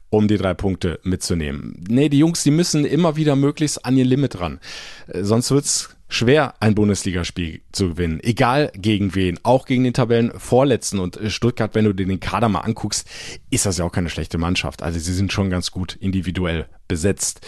um 0.09 0.27
die 0.27 0.37
drei 0.37 0.53
Punkte 0.53 0.99
mitzunehmen. 1.03 1.83
Nee, 1.87 2.09
die 2.09 2.19
Jungs, 2.19 2.43
die 2.43 2.51
müssen 2.51 2.85
immer 2.85 3.15
wieder 3.15 3.35
möglichst 3.35 3.85
an 3.85 3.97
ihr 3.97 4.05
Limit 4.05 4.39
ran. 4.39 4.59
Äh, 5.07 5.23
sonst 5.23 5.51
wird's 5.51 5.95
schwer, 6.07 6.53
ein 6.59 6.75
Bundesligaspiel 6.75 7.61
zu 7.71 7.89
gewinnen. 7.89 8.19
Egal 8.21 8.71
gegen 8.75 9.15
wen. 9.15 9.39
Auch 9.43 9.65
gegen 9.65 9.83
den 9.83 9.93
Tabellenvorletzten. 9.93 10.99
Und 10.99 11.17
äh, 11.17 11.29
Stuttgart, 11.29 11.75
wenn 11.75 11.85
du 11.85 11.93
dir 11.93 12.05
den 12.05 12.19
Kader 12.19 12.49
mal 12.49 12.61
anguckst, 12.61 13.07
ist 13.49 13.65
das 13.65 13.77
ja 13.77 13.85
auch 13.85 13.91
keine 13.91 14.09
schlechte 14.09 14.37
Mannschaft. 14.37 14.83
Also 14.83 14.99
sie 14.99 15.13
sind 15.13 15.33
schon 15.33 15.49
ganz 15.49 15.71
gut 15.71 15.95
individuell 15.99 16.67
besetzt. 16.87 17.41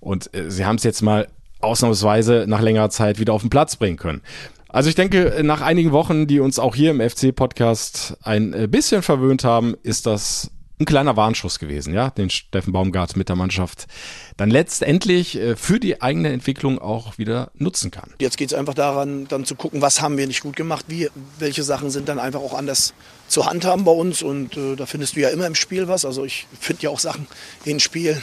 Und 0.00 0.34
äh, 0.34 0.50
sie 0.50 0.64
haben 0.64 0.76
es 0.76 0.84
jetzt 0.84 1.02
mal 1.02 1.28
ausnahmsweise 1.60 2.44
nach 2.48 2.60
längerer 2.60 2.90
Zeit 2.90 3.18
wieder 3.18 3.32
auf 3.32 3.42
den 3.42 3.50
Platz 3.50 3.76
bringen 3.76 3.96
können. 3.96 4.22
Also 4.68 4.88
ich 4.88 4.94
denke, 4.94 5.40
nach 5.42 5.62
einigen 5.62 5.92
Wochen, 5.92 6.26
die 6.26 6.38
uns 6.38 6.58
auch 6.58 6.74
hier 6.74 6.90
im 6.90 7.00
FC-Podcast 7.00 8.18
ein 8.22 8.70
bisschen 8.70 9.00
verwöhnt 9.00 9.42
haben, 9.42 9.74
ist 9.82 10.06
das 10.06 10.50
ein 10.78 10.84
kleiner 10.84 11.16
Warnschuss 11.16 11.58
gewesen, 11.58 11.94
ja, 11.94 12.10
den 12.10 12.28
Steffen 12.28 12.72
Baumgart 12.72 13.16
mit 13.16 13.28
der 13.28 13.36
Mannschaft 13.36 13.86
dann 14.36 14.50
letztendlich 14.50 15.36
äh, 15.36 15.56
für 15.56 15.80
die 15.80 16.02
eigene 16.02 16.30
Entwicklung 16.30 16.78
auch 16.78 17.16
wieder 17.16 17.50
nutzen 17.54 17.90
kann. 17.90 18.12
Jetzt 18.20 18.36
geht 18.36 18.50
es 18.50 18.54
einfach 18.54 18.74
daran, 18.74 19.26
dann 19.28 19.44
zu 19.46 19.54
gucken, 19.54 19.80
was 19.80 20.02
haben 20.02 20.18
wir 20.18 20.26
nicht 20.26 20.42
gut 20.42 20.56
gemacht, 20.56 20.84
wie, 20.88 21.08
welche 21.38 21.62
Sachen 21.62 21.90
sind 21.90 22.08
dann 22.08 22.18
einfach 22.18 22.40
auch 22.40 22.52
anders 22.52 22.92
zu 23.28 23.46
handhaben 23.46 23.84
bei 23.84 23.92
uns 23.92 24.22
und 24.22 24.56
äh, 24.56 24.76
da 24.76 24.86
findest 24.86 25.16
du 25.16 25.20
ja 25.20 25.30
immer 25.30 25.46
im 25.46 25.54
Spiel 25.54 25.88
was. 25.88 26.04
Also 26.04 26.24
ich 26.24 26.46
finde 26.60 26.82
ja 26.82 26.90
auch 26.90 27.00
Sachen 27.00 27.26
in 27.64 27.80
Spielen, 27.80 28.22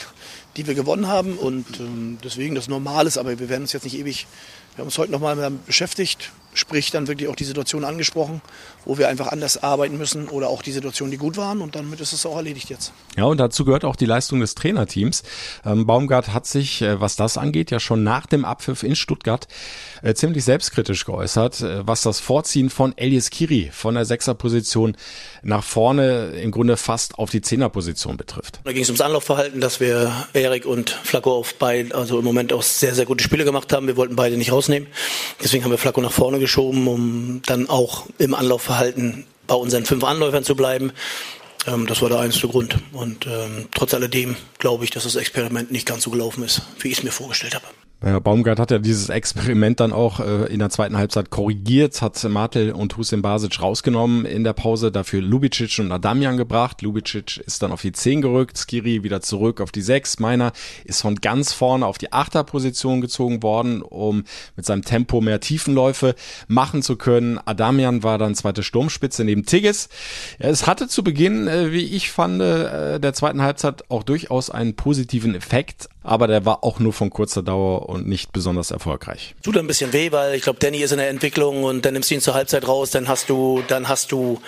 die 0.55 0.67
wir 0.67 0.75
gewonnen 0.75 1.07
haben 1.07 1.37
und 1.37 1.79
ähm, 1.79 2.19
deswegen 2.23 2.53
das 2.53 2.67
Normal 2.67 3.07
ist, 3.07 3.17
aber 3.17 3.39
wir 3.39 3.49
werden 3.49 3.63
uns 3.63 3.73
jetzt 3.73 3.83
nicht 3.83 3.97
ewig, 3.97 4.27
wir 4.75 4.81
haben 4.81 4.87
uns 4.87 4.97
heute 4.99 5.11
nochmal 5.11 5.51
beschäftigt, 5.65 6.31
sprich 6.53 6.91
dann 6.91 7.07
wirklich 7.07 7.29
auch 7.29 7.35
die 7.35 7.43
Situation 7.43 7.83
angesprochen, 7.83 8.41
wo 8.85 8.97
wir 8.97 9.07
einfach 9.07 9.27
anders 9.27 9.61
arbeiten 9.63 9.97
müssen 9.97 10.27
oder 10.27 10.49
auch 10.49 10.61
die 10.61 10.71
Situationen, 10.71 11.11
die 11.11 11.17
gut 11.17 11.37
waren 11.37 11.61
und 11.61 11.75
damit 11.75 11.99
ist 11.99 12.13
es 12.13 12.25
auch 12.25 12.35
erledigt 12.35 12.69
jetzt. 12.69 12.93
Ja, 13.17 13.25
und 13.25 13.37
dazu 13.37 13.65
gehört 13.65 13.85
auch 13.85 13.95
die 13.95 14.05
Leistung 14.05 14.39
des 14.39 14.55
Trainerteams. 14.55 15.23
Ähm, 15.65 15.85
Baumgart 15.85 16.33
hat 16.33 16.45
sich, 16.45 16.81
äh, 16.81 16.99
was 16.99 17.15
das 17.15 17.37
angeht, 17.37 17.71
ja 17.71 17.79
schon 17.79 18.03
nach 18.03 18.25
dem 18.25 18.45
Abpfiff 18.45 18.83
in 18.83 18.95
Stuttgart 18.95 19.47
äh, 20.01 20.13
ziemlich 20.13 20.43
selbstkritisch 20.43 21.05
geäußert, 21.05 21.61
äh, 21.61 21.87
was 21.87 22.01
das 22.01 22.19
Vorziehen 22.19 22.69
von 22.69 22.97
Elias 22.97 23.29
Kiri 23.29 23.69
von 23.73 23.95
der 23.95 24.05
Sechserposition 24.05 24.95
nach 25.41 25.63
vorne 25.63 26.31
im 26.41 26.51
Grunde 26.51 26.77
fast 26.77 27.17
auf 27.17 27.29
die 27.29 27.41
Zehnerposition 27.41 28.17
betrifft. 28.17 28.59
Da 28.63 28.71
ging 28.71 28.83
es 28.83 28.89
ums 28.89 29.01
Anlaufverhalten, 29.01 29.61
dass 29.61 29.79
wir 29.79 30.11
Erik 30.33 30.65
und 30.65 30.89
Flacco 30.89 31.33
auf 31.33 31.55
beide, 31.55 31.95
also 31.95 32.19
im 32.19 32.25
Moment 32.25 32.53
auch 32.53 32.63
sehr, 32.63 32.95
sehr 32.95 33.05
gute 33.05 33.23
Spiele 33.23 33.43
gemacht 33.43 33.71
haben. 33.73 33.87
Wir 33.87 33.97
wollten 33.97 34.15
beide 34.15 34.37
nicht 34.37 34.51
rausnehmen. 34.51 34.87
Deswegen 35.41 35.63
haben 35.63 35.71
wir 35.71 35.77
Flacco 35.77 36.01
nach 36.01 36.11
vorne 36.11 36.39
geschoben, 36.43 36.87
um 36.87 37.41
dann 37.45 37.69
auch 37.69 38.07
im 38.17 38.33
Anlaufverhalten 38.33 39.25
bei 39.47 39.55
unseren 39.55 39.85
fünf 39.85 40.03
Anläufern 40.03 40.43
zu 40.43 40.55
bleiben. 40.55 40.91
Ähm, 41.67 41.87
das 41.87 42.01
war 42.01 42.09
der 42.09 42.19
einzige 42.19 42.49
Grund. 42.49 42.77
Und 42.91 43.25
ähm, 43.27 43.67
trotz 43.73 43.93
alledem 43.93 44.35
glaube 44.59 44.83
ich, 44.83 44.91
dass 44.91 45.03
das 45.03 45.15
Experiment 45.15 45.71
nicht 45.71 45.85
ganz 45.85 46.03
so 46.03 46.11
gelaufen 46.11 46.43
ist, 46.43 46.61
wie 46.79 46.89
ich 46.89 46.99
es 46.99 47.03
mir 47.03 47.11
vorgestellt 47.11 47.55
habe. 47.55 47.65
Ja, 48.05 48.19
Baumgart 48.19 48.59
hat 48.59 48.69
ja 48.69 48.79
dieses 48.79 49.07
Experiment 49.07 49.79
dann 49.79 49.93
auch 49.93 50.19
äh, 50.19 50.51
in 50.51 50.59
der 50.59 50.69
zweiten 50.69 50.97
Halbzeit 50.97 51.29
korrigiert, 51.29 52.01
hat 52.01 52.21
Martel 52.25 52.73
und 52.73 52.97
Hussein 52.97 53.21
Basic 53.21 53.61
rausgenommen 53.61 54.25
in 54.25 54.43
der 54.43 54.51
Pause, 54.51 54.91
dafür 54.91 55.21
Lubicic 55.21 55.79
und 55.79 55.89
Adamian 55.89 56.35
gebracht. 56.35 56.81
Lubicic 56.81 57.37
ist 57.37 57.63
dann 57.63 57.71
auf 57.71 57.81
die 57.81 57.93
10 57.93 58.21
gerückt, 58.21 58.57
Skiri 58.57 59.03
wieder 59.03 59.21
zurück 59.21 59.61
auf 59.61 59.71
die 59.71 59.81
6. 59.81 60.19
Meiner 60.19 60.51
ist 60.83 61.01
von 61.01 61.15
ganz 61.15 61.53
vorne 61.53 61.85
auf 61.85 61.97
die 61.97 62.11
Achterposition 62.11 62.99
gezogen 62.99 63.41
worden, 63.41 63.81
um 63.81 64.25
mit 64.57 64.65
seinem 64.65 64.83
Tempo 64.83 65.21
mehr 65.21 65.39
Tiefenläufe 65.39 66.15
machen 66.49 66.81
zu 66.81 66.97
können. 66.97 67.39
Adamian 67.45 68.03
war 68.03 68.17
dann 68.17 68.35
zweite 68.35 68.63
Sturmspitze 68.63 69.23
neben 69.23 69.45
Tigges. 69.45 69.87
Es 70.39 70.67
hatte 70.67 70.89
zu 70.89 71.05
Beginn, 71.05 71.47
äh, 71.47 71.71
wie 71.71 71.85
ich 71.85 72.11
fand, 72.11 72.41
äh, 72.41 72.99
der 72.99 73.13
zweiten 73.13 73.41
Halbzeit 73.41 73.89
auch 73.89 74.03
durchaus 74.03 74.49
einen 74.49 74.75
positiven 74.75 75.35
Effekt, 75.35 75.87
aber 76.03 76.27
der 76.27 76.45
war 76.45 76.63
auch 76.63 76.79
nur 76.79 76.93
von 76.93 77.09
kurzer 77.09 77.41
Dauer 77.41 77.89
und 77.89 78.07
nicht 78.07 78.31
besonders 78.31 78.71
erfolgreich. 78.71 79.35
Tut 79.41 79.57
ein 79.57 79.67
bisschen 79.67 79.93
weh, 79.93 80.11
weil 80.11 80.35
ich 80.35 80.43
glaube, 80.43 80.59
Danny 80.59 80.79
ist 80.79 80.91
in 80.91 80.97
der 80.97 81.09
Entwicklung 81.09 81.63
und 81.63 81.85
dann 81.85 81.93
nimmst 81.93 82.11
du 82.11 82.15
ihn 82.15 82.21
zur 82.21 82.33
Halbzeit 82.33 82.67
raus, 82.67 82.91
dann 82.91 83.07
hast 83.07 83.29
du, 83.29 83.63
dann 83.67 83.87
hast 83.87 84.11
du 84.11 84.39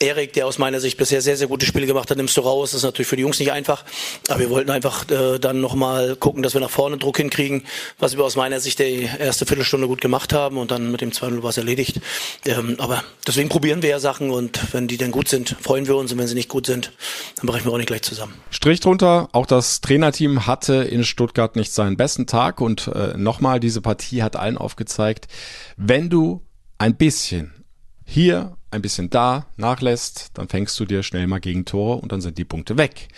Erik, 0.00 0.32
der 0.32 0.46
aus 0.46 0.56
meiner 0.58 0.80
Sicht 0.80 0.96
bisher 0.96 1.20
sehr, 1.20 1.36
sehr 1.36 1.46
gute 1.46 1.66
Spiele 1.66 1.86
gemacht 1.86 2.10
hat, 2.10 2.16
nimmst 2.16 2.36
du 2.36 2.40
raus. 2.40 2.70
Das 2.70 2.78
ist 2.78 2.84
natürlich 2.84 3.06
für 3.06 3.16
die 3.16 3.22
Jungs 3.22 3.38
nicht 3.38 3.52
einfach. 3.52 3.84
Aber 4.28 4.40
wir 4.40 4.48
wollten 4.48 4.70
einfach 4.70 5.08
äh, 5.10 5.38
dann 5.38 5.60
nochmal 5.60 6.16
gucken, 6.16 6.42
dass 6.42 6.54
wir 6.54 6.60
nach 6.62 6.70
vorne 6.70 6.96
Druck 6.96 7.18
hinkriegen, 7.18 7.64
was 7.98 8.16
wir 8.16 8.24
aus 8.24 8.34
meiner 8.34 8.60
Sicht 8.60 8.78
die 8.78 9.02
erste 9.18 9.44
Viertelstunde 9.44 9.86
gut 9.88 10.00
gemacht 10.00 10.32
haben 10.32 10.56
und 10.56 10.70
dann 10.70 10.90
mit 10.90 11.02
dem 11.02 11.10
2-0 11.10 11.42
war 11.42 11.50
es 11.50 11.58
erledigt. 11.58 12.00
Ähm, 12.46 12.76
aber 12.78 13.04
deswegen 13.26 13.50
probieren 13.50 13.82
wir 13.82 13.90
ja 13.90 14.00
Sachen 14.00 14.30
und 14.30 14.72
wenn 14.72 14.88
die 14.88 14.96
dann 14.96 15.10
gut 15.10 15.28
sind, 15.28 15.54
freuen 15.60 15.86
wir 15.86 15.96
uns 15.96 16.12
und 16.12 16.18
wenn 16.18 16.28
sie 16.28 16.34
nicht 16.34 16.48
gut 16.48 16.64
sind, 16.64 16.92
dann 17.36 17.46
brechen 17.46 17.66
wir 17.66 17.72
auch 17.72 17.76
nicht 17.76 17.88
gleich 17.88 18.02
zusammen. 18.02 18.34
Strich 18.48 18.80
drunter, 18.80 19.28
auch 19.32 19.44
das 19.44 19.82
Trainerteam 19.82 20.46
hatte 20.46 20.76
in 20.76 21.04
Stuttgart 21.04 21.56
nicht 21.56 21.72
seinen 21.72 21.98
besten 21.98 22.26
Tag 22.26 22.62
und 22.62 22.88
äh, 22.88 23.18
nochmal, 23.18 23.60
diese 23.60 23.82
Partie 23.82 24.22
hat 24.22 24.36
allen 24.36 24.56
aufgezeigt, 24.56 25.28
wenn 25.76 26.08
du 26.08 26.42
ein 26.78 26.96
bisschen 26.96 27.52
hier 28.06 28.56
ein 28.70 28.82
bisschen 28.82 29.10
da 29.10 29.46
nachlässt, 29.56 30.30
dann 30.34 30.48
fängst 30.48 30.78
du 30.78 30.84
dir 30.84 31.02
schnell 31.02 31.26
mal 31.26 31.40
Gegentore 31.40 31.96
und 31.96 32.12
dann 32.12 32.20
sind 32.20 32.38
die 32.38 32.44
Punkte 32.44 32.78
weg. 32.78 33.08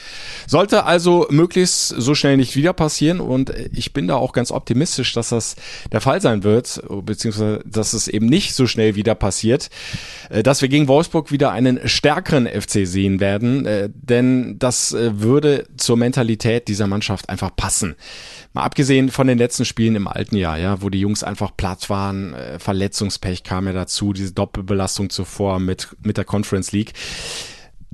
Sollte 0.46 0.84
also 0.84 1.26
möglichst 1.30 1.88
so 1.88 2.14
schnell 2.14 2.36
nicht 2.36 2.56
wieder 2.56 2.72
passieren 2.72 3.20
und 3.20 3.50
ich 3.72 3.92
bin 3.92 4.08
da 4.08 4.16
auch 4.16 4.32
ganz 4.32 4.50
optimistisch, 4.50 5.12
dass 5.12 5.28
das 5.28 5.56
der 5.90 6.00
Fall 6.00 6.20
sein 6.20 6.42
wird, 6.42 6.82
beziehungsweise 6.88 7.62
dass 7.66 7.92
es 7.92 8.08
eben 8.08 8.26
nicht 8.26 8.54
so 8.54 8.66
schnell 8.66 8.94
wieder 8.94 9.14
passiert, 9.14 9.68
äh, 10.30 10.42
dass 10.42 10.62
wir 10.62 10.68
gegen 10.68 10.88
Wolfsburg 10.88 11.30
wieder 11.30 11.52
einen 11.52 11.86
stärkeren 11.88 12.46
FC 12.46 12.86
sehen 12.86 13.20
werden, 13.20 13.66
äh, 13.66 13.90
denn 13.92 14.58
das 14.58 14.92
äh, 14.92 15.20
würde 15.20 15.66
zur 15.76 15.96
Mentalität 15.96 16.68
dieser 16.68 16.86
Mannschaft 16.86 17.28
einfach 17.28 17.54
passen. 17.54 17.96
Mal 18.52 18.62
abgesehen 18.62 19.10
von 19.10 19.26
den 19.26 19.38
letzten 19.38 19.64
Spielen 19.64 19.96
im 19.96 20.08
alten 20.08 20.36
Jahr, 20.36 20.58
ja, 20.58 20.82
wo 20.82 20.90
die 20.90 21.00
Jungs 21.00 21.22
einfach 21.24 21.56
platt 21.56 21.88
waren, 21.90 22.34
Verletzungspech 22.58 23.44
kam 23.44 23.66
ja 23.66 23.72
dazu, 23.72 24.12
diese 24.12 24.32
Doppelbelastung 24.32 25.10
zuvor 25.10 25.32
vor 25.32 25.58
mit, 25.58 25.88
mit 26.04 26.16
der 26.18 26.24
Conference 26.24 26.70
League. 26.70 26.92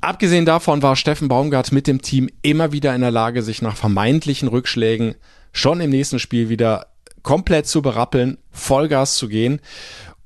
Abgesehen 0.00 0.44
davon 0.44 0.82
war 0.82 0.96
Steffen 0.96 1.28
Baumgart 1.28 1.72
mit 1.72 1.86
dem 1.86 2.02
Team 2.02 2.28
immer 2.42 2.72
wieder 2.72 2.94
in 2.94 3.00
der 3.00 3.10
Lage, 3.10 3.42
sich 3.42 3.62
nach 3.62 3.76
vermeintlichen 3.76 4.48
Rückschlägen 4.48 5.14
schon 5.52 5.80
im 5.80 5.90
nächsten 5.90 6.18
Spiel 6.18 6.48
wieder 6.48 6.88
komplett 7.22 7.66
zu 7.66 7.80
berappeln, 7.80 8.38
Vollgas 8.50 9.16
zu 9.16 9.28
gehen 9.28 9.60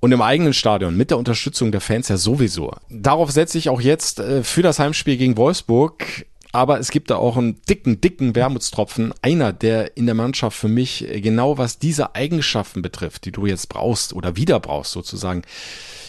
und 0.01 0.13
im 0.13 0.21
eigenen 0.21 0.53
Stadion 0.53 0.97
mit 0.97 1.11
der 1.11 1.19
Unterstützung 1.19 1.71
der 1.71 1.81
Fans 1.81 2.09
ja 2.09 2.17
sowieso. 2.17 2.73
Darauf 2.91 3.31
setze 3.31 3.57
ich 3.57 3.69
auch 3.69 3.81
jetzt 3.81 4.19
äh, 4.19 4.43
für 4.43 4.63
das 4.63 4.79
Heimspiel 4.79 5.17
gegen 5.17 5.37
Wolfsburg. 5.37 6.27
Aber 6.53 6.79
es 6.79 6.91
gibt 6.91 7.11
da 7.11 7.17
auch 7.17 7.39
einen 7.39 7.61
dicken, 7.63 8.03
dicken 8.03 8.35
Wermutstropfen. 8.35 9.15
Einer, 9.23 9.55
der 9.55 9.97
in 9.97 10.05
der 10.05 10.15
Mannschaft 10.15 10.57
für 10.57 10.69
mich 10.69 11.07
genau 11.17 11.57
was 11.57 11.79
diese 11.79 12.15
Eigenschaften 12.15 12.83
betrifft, 12.83 13.25
die 13.25 13.33
du 13.33 13.47
jetzt 13.47 13.71
brauchst 13.71 14.13
oder 14.13 14.37
wieder 14.37 14.61
brauchst 14.61 14.93
sozusagen, 14.93 15.43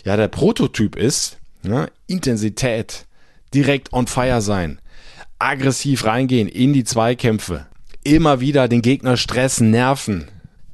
ja 0.03 0.17
der 0.17 0.27
Prototyp 0.27 0.97
ist, 0.97 1.37
ne? 1.63 1.89
Intensität, 2.07 3.05
direkt 3.53 3.93
on 3.93 4.07
fire 4.07 4.41
sein, 4.41 4.79
aggressiv 5.39 6.05
reingehen 6.05 6.49
in 6.49 6.73
die 6.73 6.83
Zweikämpfe, 6.83 7.65
immer 8.03 8.41
wieder 8.41 8.67
den 8.67 8.81
Gegner 8.81 9.15
stressen, 9.15 9.71
nerven. 9.71 10.27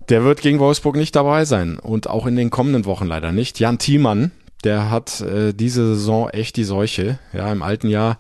Der 0.10 0.24
wird 0.24 0.42
gegen 0.42 0.58
Wolfsburg 0.58 0.96
nicht 0.96 1.16
dabei 1.16 1.46
sein 1.46 1.78
und 1.78 2.10
auch 2.10 2.26
in 2.26 2.36
den 2.36 2.50
kommenden 2.50 2.86
Wochen 2.86 3.06
leider 3.06 3.32
nicht. 3.32 3.60
Jan 3.60 3.78
Thiemann, 3.78 4.32
der 4.64 4.90
hat 4.90 5.22
äh, 5.22 5.54
diese 5.54 5.94
Saison 5.94 6.30
echt 6.30 6.56
die 6.56 6.64
Seuche. 6.64 7.20
Ja, 7.32 7.52
im 7.52 7.62
alten 7.62 7.88
Jahr 7.88 8.18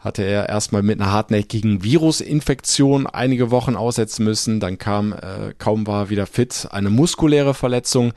hatte 0.00 0.22
er 0.22 0.48
erstmal 0.48 0.82
mit 0.82 1.00
einer 1.00 1.12
hartnäckigen 1.12 1.84
Virusinfektion 1.84 3.06
einige 3.06 3.50
Wochen 3.50 3.76
aussetzen 3.76 4.24
müssen. 4.24 4.58
Dann 4.58 4.78
kam, 4.78 5.12
äh, 5.12 5.54
kaum 5.58 5.86
war 5.86 6.08
wieder 6.08 6.26
fit, 6.26 6.68
eine 6.70 6.90
muskuläre 6.90 7.52
Verletzung. 7.54 8.12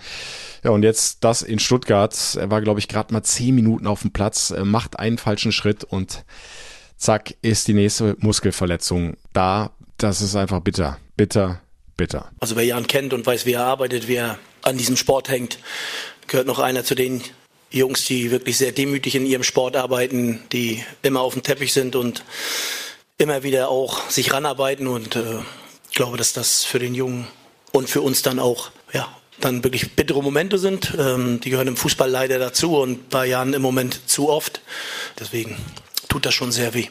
Ja, 0.64 0.72
und 0.72 0.84
jetzt 0.84 1.24
das 1.26 1.42
in 1.42 1.60
Stuttgart. 1.60 2.36
Er 2.36 2.50
war, 2.50 2.62
glaube 2.62 2.80
ich, 2.80 2.88
gerade 2.88 3.14
mal 3.14 3.24
zehn 3.24 3.54
Minuten 3.54 3.86
auf 3.86 4.02
dem 4.02 4.12
Platz, 4.12 4.52
äh, 4.52 4.64
macht 4.64 4.98
einen 4.98 5.18
falschen 5.18 5.52
Schritt 5.52 5.84
und 5.84 6.24
zack, 6.96 7.36
ist 7.42 7.68
die 7.68 7.74
nächste 7.74 8.16
Muskelverletzung 8.20 9.18
da. 9.34 9.72
Das 9.98 10.22
ist 10.22 10.38
einfach 10.38 10.62
bitter, 10.62 10.98
bitter, 11.18 11.62
bitter. 11.98 12.32
Also 12.40 12.56
wer 12.56 12.64
Jan 12.64 12.88
kennt 12.88 13.14
und 13.14 13.26
weiß, 13.26 13.46
wie 13.46 13.54
er 13.54 13.66
arbeitet, 13.66 14.08
wie 14.08 14.16
er 14.16 14.40
an 14.62 14.78
diesem 14.78 14.96
Sport 14.96 15.28
hängt, 15.28 15.60
gehört 16.28 16.48
noch 16.48 16.60
einer 16.60 16.86
zu 16.86 16.96
den 16.96 17.22
Jungs, 17.74 18.06
die 18.06 18.32
wirklich 18.32 18.58
sehr 18.58 18.72
demütig 18.72 19.16
in 19.16 19.26
ihrem 19.26 19.44
Sport 19.44 19.76
arbeiten, 19.76 20.42
die 20.52 20.84
immer 21.02 21.22
auf 21.22 21.34
dem 21.34 21.44
Teppich 21.44 21.74
sind 21.74 21.96
und 21.96 22.24
immer 23.18 23.44
wieder 23.44 23.70
auch 23.70 24.10
sich 24.10 24.32
ranarbeiten. 24.32 24.88
Und 24.88 25.16
äh, 25.16 25.40
ich 25.90 25.96
glaube, 25.96 26.18
dass 26.18 26.34
das 26.34 26.64
für 26.64 26.80
den 26.80 26.96
Jungen 26.96 27.28
und 27.72 27.90
für 27.90 28.02
uns 28.02 28.22
dann 28.22 28.40
auch 28.40 28.72
ja, 28.94 29.08
dann 29.40 29.64
wirklich 29.64 29.96
bittere 29.96 30.22
Momente 30.22 30.58
sind. 30.58 30.96
Ähm, 30.98 31.40
die 31.42 31.50
gehören 31.50 31.68
im 31.68 31.78
Fußball 31.78 32.10
leider 32.10 32.40
dazu 32.40 32.78
und 32.78 33.10
bei 33.10 33.26
Jan 33.26 33.54
im 33.54 33.62
Moment 33.62 34.08
zu 34.10 34.30
oft. 34.30 34.62
Deswegen 35.20 35.58
tut 36.08 36.26
das 36.26 36.34
schon 36.34 36.52
sehr 36.52 36.74
weh. 36.74 36.88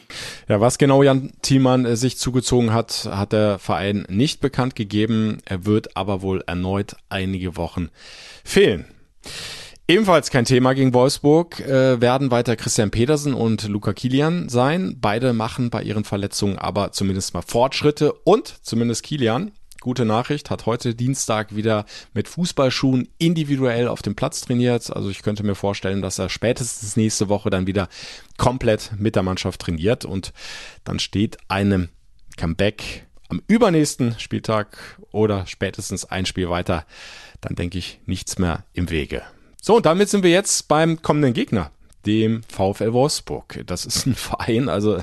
Ja, 0.49 0.59
was 0.59 0.77
genau 0.77 1.01
Jan 1.01 1.31
Thiemann 1.41 1.85
äh, 1.85 1.95
sich 1.95 2.17
zugezogen 2.17 2.73
hat, 2.73 3.05
hat 3.05 3.31
der 3.31 3.57
Verein 3.59 4.05
nicht 4.09 4.41
bekannt 4.41 4.75
gegeben. 4.75 5.37
Er 5.45 5.65
wird 5.65 5.95
aber 5.95 6.21
wohl 6.21 6.43
erneut 6.45 6.95
einige 7.09 7.55
Wochen 7.55 7.89
fehlen. 8.43 8.85
Ebenfalls 9.85 10.31
kein 10.31 10.45
Thema 10.45 10.73
gegen 10.73 10.93
Wolfsburg 10.93 11.59
äh, 11.59 11.99
werden 11.99 12.31
weiter 12.31 12.55
Christian 12.55 12.89
Petersen 12.89 13.33
und 13.33 13.67
Luca 13.67 13.91
Kilian 13.91 14.47
sein. 14.47 14.95
Beide 15.01 15.33
machen 15.33 15.69
bei 15.69 15.83
ihren 15.83 16.05
Verletzungen 16.05 16.57
aber 16.57 16.93
zumindest 16.93 17.33
mal 17.33 17.41
Fortschritte 17.41 18.13
und 18.13 18.47
zumindest 18.61 19.03
Kilian, 19.03 19.51
gute 19.81 20.05
Nachricht, 20.05 20.49
hat 20.49 20.65
heute 20.65 20.95
Dienstag 20.95 21.53
wieder 21.57 21.85
mit 22.13 22.29
Fußballschuhen 22.29 23.09
individuell 23.17 23.89
auf 23.89 24.01
dem 24.01 24.15
Platz 24.15 24.39
trainiert. 24.39 24.89
Also 24.89 25.09
ich 25.09 25.21
könnte 25.21 25.43
mir 25.43 25.55
vorstellen, 25.55 26.01
dass 26.01 26.17
er 26.17 26.29
spätestens 26.29 26.95
nächste 26.95 27.27
Woche 27.27 27.49
dann 27.49 27.67
wieder 27.67 27.89
komplett 28.37 28.93
mit 28.97 29.17
der 29.17 29.23
Mannschaft 29.23 29.59
trainiert 29.59 30.05
und 30.05 30.31
dann 30.85 30.99
steht 30.99 31.37
einem 31.49 31.89
Comeback 32.37 33.05
am 33.27 33.41
übernächsten 33.47 34.17
Spieltag 34.17 34.97
oder 35.11 35.45
spätestens 35.45 36.05
ein 36.05 36.25
Spiel 36.25 36.49
weiter, 36.49 36.85
dann 37.41 37.55
denke 37.55 37.77
ich 37.79 37.99
nichts 38.05 38.37
mehr 38.39 38.63
im 38.71 38.89
Wege. 38.89 39.23
So, 39.65 39.77
und 39.77 39.85
damit 39.85 40.09
sind 40.09 40.25
wir 40.25 40.29
jetzt 40.29 40.67
beim 40.67 41.01
kommenden 41.01 41.31
Gegner, 41.31 41.71
dem 42.05 42.41
VfL 42.49 42.91
Wolfsburg. 42.91 43.63
Das 43.65 43.85
ist 43.85 44.05
ein 44.05 44.13
Verein, 44.15 44.67
also 44.67 45.01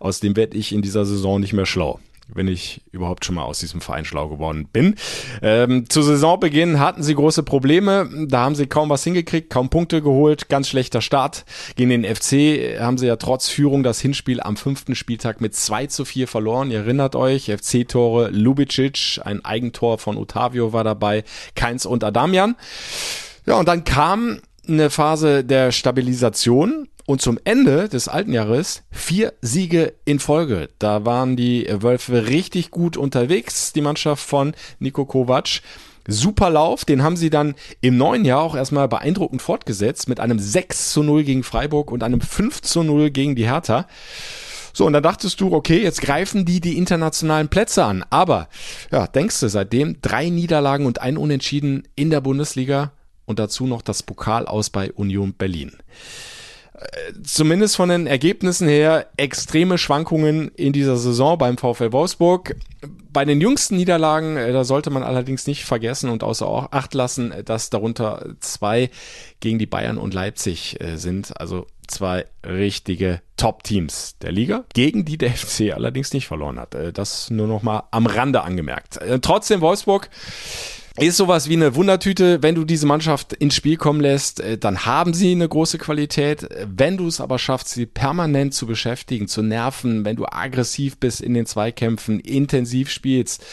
aus 0.00 0.20
dem 0.20 0.36
werde 0.36 0.56
ich 0.56 0.72
in 0.72 0.80
dieser 0.80 1.04
Saison 1.04 1.38
nicht 1.38 1.52
mehr 1.52 1.66
schlau 1.66 2.00
wenn 2.32 2.46
ich 2.46 2.80
überhaupt 2.92 3.24
schon 3.24 3.34
mal 3.34 3.42
aus 3.42 3.58
diesem 3.58 3.80
Verein 3.80 4.04
schlau 4.04 4.28
geworden 4.28 4.68
bin. 4.72 4.94
Ähm, 5.42 5.90
zu 5.90 6.00
Saisonbeginn 6.00 6.78
hatten 6.78 7.02
sie 7.02 7.16
große 7.16 7.42
Probleme. 7.42 8.08
Da 8.28 8.42
haben 8.42 8.54
sie 8.54 8.68
kaum 8.68 8.88
was 8.88 9.02
hingekriegt, 9.02 9.50
kaum 9.50 9.68
Punkte 9.68 10.00
geholt. 10.00 10.48
Ganz 10.48 10.68
schlechter 10.68 11.00
Start. 11.00 11.44
Gegen 11.74 11.90
den 11.90 12.04
FC 12.04 12.78
haben 12.78 12.98
sie 12.98 13.08
ja 13.08 13.16
trotz 13.16 13.48
Führung 13.48 13.82
das 13.82 14.00
Hinspiel 14.00 14.40
am 14.40 14.56
fünften 14.56 14.94
Spieltag 14.94 15.40
mit 15.40 15.56
2 15.56 15.86
zu 15.86 16.04
4 16.04 16.28
verloren. 16.28 16.70
Ihr 16.70 16.78
erinnert 16.78 17.16
euch, 17.16 17.50
FC-Tore 17.50 18.28
Lubicic, 18.30 19.20
ein 19.24 19.44
Eigentor 19.44 19.98
von 19.98 20.16
Otavio 20.16 20.72
war 20.72 20.84
dabei, 20.84 21.24
Keins 21.56 21.84
und 21.84 22.04
Adamian. 22.04 22.54
Ja, 23.50 23.56
und 23.56 23.66
dann 23.66 23.82
kam 23.82 24.38
eine 24.68 24.90
Phase 24.90 25.42
der 25.42 25.72
Stabilisation 25.72 26.86
und 27.04 27.20
zum 27.20 27.36
Ende 27.42 27.88
des 27.88 28.06
alten 28.06 28.32
Jahres 28.32 28.84
vier 28.92 29.32
Siege 29.42 29.92
in 30.04 30.20
Folge. 30.20 30.68
Da 30.78 31.04
waren 31.04 31.34
die 31.34 31.66
Wölfe 31.68 32.28
richtig 32.28 32.70
gut 32.70 32.96
unterwegs, 32.96 33.72
die 33.72 33.80
Mannschaft 33.80 34.24
von 34.24 34.54
Niko 34.78 35.04
Kovac. 35.04 35.62
Super 36.06 36.48
Lauf, 36.48 36.84
den 36.84 37.02
haben 37.02 37.16
sie 37.16 37.28
dann 37.28 37.56
im 37.80 37.96
neuen 37.96 38.24
Jahr 38.24 38.40
auch 38.42 38.54
erstmal 38.54 38.86
beeindruckend 38.86 39.42
fortgesetzt 39.42 40.08
mit 40.08 40.20
einem 40.20 40.38
6 40.38 40.92
zu 40.92 41.02
0 41.02 41.24
gegen 41.24 41.42
Freiburg 41.42 41.90
und 41.90 42.04
einem 42.04 42.20
5 42.20 42.62
zu 42.62 42.84
0 42.84 43.10
gegen 43.10 43.34
die 43.34 43.48
Hertha. 43.48 43.88
So, 44.72 44.86
und 44.86 44.92
dann 44.92 45.02
dachtest 45.02 45.40
du, 45.40 45.52
okay, 45.52 45.82
jetzt 45.82 46.02
greifen 46.02 46.44
die 46.44 46.60
die 46.60 46.78
internationalen 46.78 47.48
Plätze 47.48 47.84
an. 47.84 48.04
Aber, 48.10 48.48
ja, 48.92 49.08
denkst 49.08 49.40
du, 49.40 49.48
seitdem 49.48 50.00
drei 50.02 50.28
Niederlagen 50.28 50.86
und 50.86 51.00
ein 51.00 51.16
Unentschieden 51.16 51.88
in 51.96 52.10
der 52.10 52.20
Bundesliga 52.20 52.92
und 53.30 53.38
dazu 53.38 53.66
noch 53.66 53.80
das 53.80 54.02
Pokal 54.02 54.46
aus 54.46 54.70
bei 54.70 54.92
Union 54.92 55.32
Berlin. 55.32 55.72
Äh, 56.74 57.12
zumindest 57.22 57.76
von 57.76 57.88
den 57.88 58.06
Ergebnissen 58.08 58.66
her 58.66 59.06
extreme 59.16 59.78
Schwankungen 59.78 60.48
in 60.56 60.72
dieser 60.72 60.96
Saison 60.96 61.38
beim 61.38 61.56
VfL 61.56 61.92
Wolfsburg. 61.92 62.56
Bei 63.12 63.24
den 63.24 63.40
jüngsten 63.40 63.76
Niederlagen, 63.76 64.36
äh, 64.36 64.52
da 64.52 64.64
sollte 64.64 64.90
man 64.90 65.04
allerdings 65.04 65.46
nicht 65.46 65.64
vergessen 65.64 66.10
und 66.10 66.24
außer 66.24 66.68
Acht 66.72 66.92
lassen, 66.94 67.30
äh, 67.30 67.44
dass 67.44 67.70
darunter 67.70 68.34
zwei 68.40 68.90
gegen 69.38 69.60
die 69.60 69.66
Bayern 69.66 69.96
und 69.96 70.12
Leipzig 70.12 70.78
sind. 70.96 71.38
Also 71.40 71.66
zwei 71.86 72.26
richtige 72.44 73.20
Top-Teams 73.36 74.16
der 74.18 74.32
Liga, 74.32 74.64
gegen 74.74 75.04
die 75.04 75.18
der 75.18 75.30
FC 75.34 75.72
allerdings 75.72 76.12
nicht 76.12 76.26
verloren 76.26 76.58
hat. 76.58 76.76
Das 76.94 77.30
nur 77.30 77.46
noch 77.46 77.62
mal 77.62 77.84
am 77.90 78.06
Rande 78.06 78.42
angemerkt. 78.42 78.98
Trotzdem 79.22 79.60
Wolfsburg 79.60 80.10
ist 81.06 81.16
sowas 81.16 81.48
wie 81.48 81.54
eine 81.54 81.74
Wundertüte. 81.74 82.42
Wenn 82.42 82.54
du 82.54 82.64
diese 82.64 82.86
Mannschaft 82.86 83.32
ins 83.32 83.54
Spiel 83.54 83.76
kommen 83.76 84.00
lässt, 84.00 84.40
äh, 84.40 84.58
dann 84.58 84.84
haben 84.84 85.14
sie 85.14 85.32
eine 85.32 85.48
große 85.48 85.78
Qualität. 85.78 86.46
Wenn 86.66 86.96
du 86.96 87.06
es 87.06 87.20
aber 87.20 87.38
schaffst, 87.38 87.68
sie 87.68 87.86
permanent 87.86 88.52
zu 88.52 88.66
beschäftigen, 88.66 89.26
zu 89.26 89.42
nerven, 89.42 90.04
wenn 90.04 90.16
du 90.16 90.26
aggressiv 90.26 90.98
bist 90.98 91.22
in 91.22 91.32
den 91.34 91.46
Zweikämpfen, 91.46 92.20
intensiv 92.20 92.90
spielst, 92.90 93.44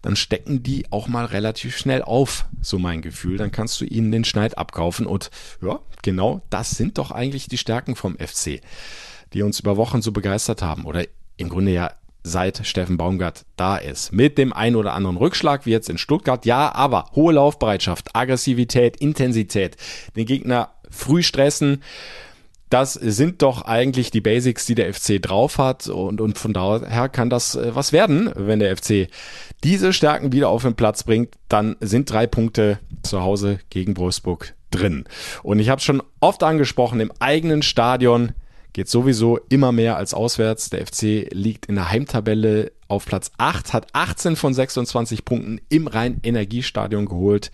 dann 0.00 0.16
stecken 0.16 0.62
die 0.62 0.86
auch 0.90 1.06
mal 1.08 1.26
relativ 1.26 1.76
schnell 1.76 2.02
auf, 2.02 2.46
so 2.62 2.78
mein 2.78 3.02
Gefühl. 3.02 3.36
Dann 3.36 3.52
kannst 3.52 3.80
du 3.80 3.84
ihnen 3.84 4.10
den 4.10 4.24
Schneid 4.24 4.56
abkaufen 4.56 5.06
und 5.06 5.30
ja, 5.60 5.80
genau 6.02 6.40
das 6.48 6.70
sind 6.70 6.96
doch 6.96 7.10
eigentlich 7.10 7.48
die 7.48 7.58
Stärken 7.58 7.94
vom 7.94 8.16
FC, 8.16 8.60
die 9.34 9.42
uns 9.42 9.60
über 9.60 9.76
Wochen 9.76 10.00
so 10.00 10.12
begeistert 10.12 10.62
haben 10.62 10.86
oder 10.86 11.04
im 11.36 11.50
Grunde 11.50 11.72
ja 11.72 11.90
seit 12.26 12.66
Steffen 12.66 12.96
Baumgart 12.96 13.44
da 13.56 13.76
ist. 13.76 14.12
Mit 14.12 14.36
dem 14.36 14.52
ein 14.52 14.76
oder 14.76 14.94
anderen 14.94 15.16
Rückschlag, 15.16 15.64
wie 15.64 15.70
jetzt 15.70 15.88
in 15.88 15.98
Stuttgart, 15.98 16.44
ja, 16.44 16.74
aber 16.74 17.06
hohe 17.14 17.34
Laufbereitschaft, 17.34 18.14
Aggressivität, 18.14 18.96
Intensität, 18.96 19.76
den 20.16 20.26
Gegner 20.26 20.70
früh 20.90 21.22
stressen. 21.22 21.82
Das 22.68 22.94
sind 22.94 23.42
doch 23.42 23.62
eigentlich 23.62 24.10
die 24.10 24.20
Basics, 24.20 24.66
die 24.66 24.74
der 24.74 24.92
FC 24.92 25.22
drauf 25.22 25.58
hat 25.58 25.86
und, 25.86 26.20
und 26.20 26.36
von 26.36 26.52
daher 26.52 27.08
kann 27.08 27.30
das 27.30 27.54
äh, 27.54 27.74
was 27.76 27.92
werden, 27.92 28.32
wenn 28.34 28.58
der 28.58 28.76
FC 28.76 29.06
diese 29.62 29.92
Stärken 29.92 30.32
wieder 30.32 30.48
auf 30.48 30.62
den 30.62 30.74
Platz 30.74 31.04
bringt, 31.04 31.34
dann 31.48 31.76
sind 31.80 32.10
drei 32.10 32.26
Punkte 32.26 32.80
zu 33.04 33.22
Hause 33.22 33.60
gegen 33.70 33.96
Wolfsburg 33.96 34.54
drin. 34.72 35.04
Und 35.44 35.60
ich 35.60 35.68
habe 35.68 35.80
schon 35.80 36.02
oft 36.18 36.42
angesprochen, 36.42 36.98
im 36.98 37.12
eigenen 37.20 37.62
Stadion 37.62 38.32
geht 38.76 38.90
sowieso 38.90 39.38
immer 39.48 39.72
mehr 39.72 39.96
als 39.96 40.12
auswärts. 40.12 40.68
Der 40.68 40.86
FC 40.86 41.28
liegt 41.32 41.64
in 41.64 41.76
der 41.76 41.90
Heimtabelle 41.90 42.72
auf 42.88 43.06
Platz 43.06 43.30
8, 43.38 43.72
hat 43.72 43.86
18 43.94 44.36
von 44.36 44.52
26 44.52 45.24
Punkten 45.24 45.62
im 45.70 45.86
Rhein-Energiestadion 45.86 47.06
geholt. 47.06 47.50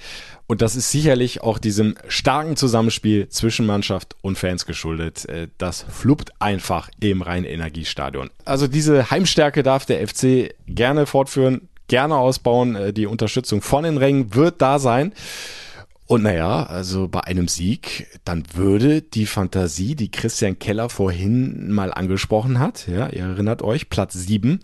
Und 0.48 0.62
das 0.62 0.74
ist 0.74 0.90
sicherlich 0.90 1.40
auch 1.40 1.58
diesem 1.58 1.94
starken 2.08 2.56
Zusammenspiel 2.56 3.28
zwischen 3.28 3.66
Mannschaft 3.66 4.16
und 4.20 4.36
Fans 4.36 4.66
geschuldet. 4.66 5.28
Äh, 5.28 5.46
das 5.58 5.86
fluppt 5.88 6.32
einfach 6.40 6.90
im 6.98 7.22
Rhein-Energiestadion. 7.22 8.30
Also 8.44 8.66
diese 8.66 9.12
Heimstärke 9.12 9.62
darf 9.62 9.86
der 9.86 10.04
FC 10.04 10.56
gerne 10.66 11.06
fortführen, 11.06 11.68
gerne 11.86 12.16
ausbauen. 12.16 12.74
Äh, 12.74 12.92
die 12.92 13.06
Unterstützung 13.06 13.62
von 13.62 13.84
den 13.84 13.96
Rängen 13.96 14.34
wird 14.34 14.60
da 14.60 14.80
sein. 14.80 15.12
Und 16.12 16.24
naja, 16.24 16.64
also 16.64 17.08
bei 17.08 17.22
einem 17.22 17.48
Sieg, 17.48 18.06
dann 18.26 18.44
würde 18.52 19.00
die 19.00 19.24
Fantasie, 19.24 19.96
die 19.96 20.10
Christian 20.10 20.58
Keller 20.58 20.90
vorhin 20.90 21.72
mal 21.72 21.90
angesprochen 21.90 22.58
hat, 22.58 22.86
ja, 22.86 23.08
ihr 23.08 23.22
erinnert 23.22 23.62
euch, 23.62 23.88
Platz 23.88 24.12
7, 24.12 24.60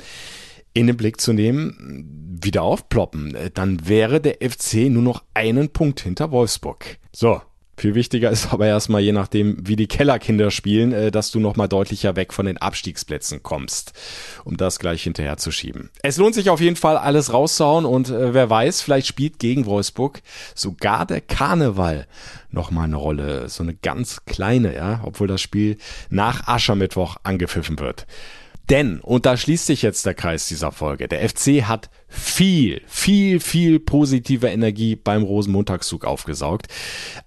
in 0.74 0.87
den 0.87 0.98
Blick 0.98 1.22
zu 1.22 1.32
nehmen, 1.32 2.37
wieder 2.42 2.64
aufploppen. 2.64 3.34
Dann 3.54 3.88
wäre 3.88 4.20
der 4.20 4.46
FC 4.46 4.90
nur 4.90 5.02
noch 5.02 5.24
einen 5.32 5.70
Punkt 5.70 6.00
hinter 6.00 6.32
Wolfsburg. 6.32 6.98
So, 7.16 7.40
viel 7.80 7.94
wichtiger 7.94 8.30
ist 8.30 8.52
aber 8.52 8.66
erstmal, 8.66 9.00
je 9.00 9.12
nachdem, 9.12 9.56
wie 9.66 9.76
die 9.76 9.86
Kellerkinder 9.86 10.50
spielen, 10.50 10.92
äh, 10.92 11.10
dass 11.10 11.30
du 11.30 11.40
nochmal 11.40 11.68
deutlicher 11.68 12.16
weg 12.16 12.32
von 12.32 12.46
den 12.46 12.58
Abstiegsplätzen 12.58 13.42
kommst, 13.42 13.92
um 14.44 14.56
das 14.56 14.78
gleich 14.78 15.02
hinterher 15.02 15.36
zu 15.36 15.50
schieben. 15.50 15.90
Es 16.02 16.16
lohnt 16.16 16.34
sich 16.34 16.50
auf 16.50 16.60
jeden 16.60 16.76
Fall, 16.76 16.96
alles 16.96 17.32
rauszuhauen 17.32 17.84
und 17.84 18.10
äh, 18.10 18.34
wer 18.34 18.50
weiß, 18.50 18.82
vielleicht 18.82 19.06
spielt 19.06 19.38
gegen 19.38 19.66
Wolfsburg 19.66 20.20
sogar 20.54 21.06
der 21.06 21.20
Karneval 21.20 22.06
nochmal 22.50 22.84
eine 22.84 22.96
Rolle. 22.96 23.48
So 23.48 23.62
eine 23.62 23.74
ganz 23.74 24.24
kleine, 24.26 24.74
ja, 24.74 25.00
obwohl 25.04 25.28
das 25.28 25.40
Spiel 25.40 25.78
nach 26.10 26.46
Aschermittwoch 26.46 27.16
angepfiffen 27.22 27.78
wird. 27.78 28.06
Denn, 28.70 29.00
und 29.00 29.24
da 29.24 29.37
schließt 29.37 29.64
sich 29.64 29.81
jetzt 29.81 30.04
der 30.04 30.12
Kreis 30.12 30.46
dieser 30.46 30.72
Folge, 30.72 31.09
der 31.09 31.26
FC 31.26 31.62
hat 31.62 31.88
viel, 32.07 32.83
viel, 32.87 33.40
viel 33.40 33.81
positive 33.81 34.48
Energie 34.48 34.94
beim 34.94 35.22
Rosenmontagszug 35.22 36.04
aufgesaugt. 36.04 36.66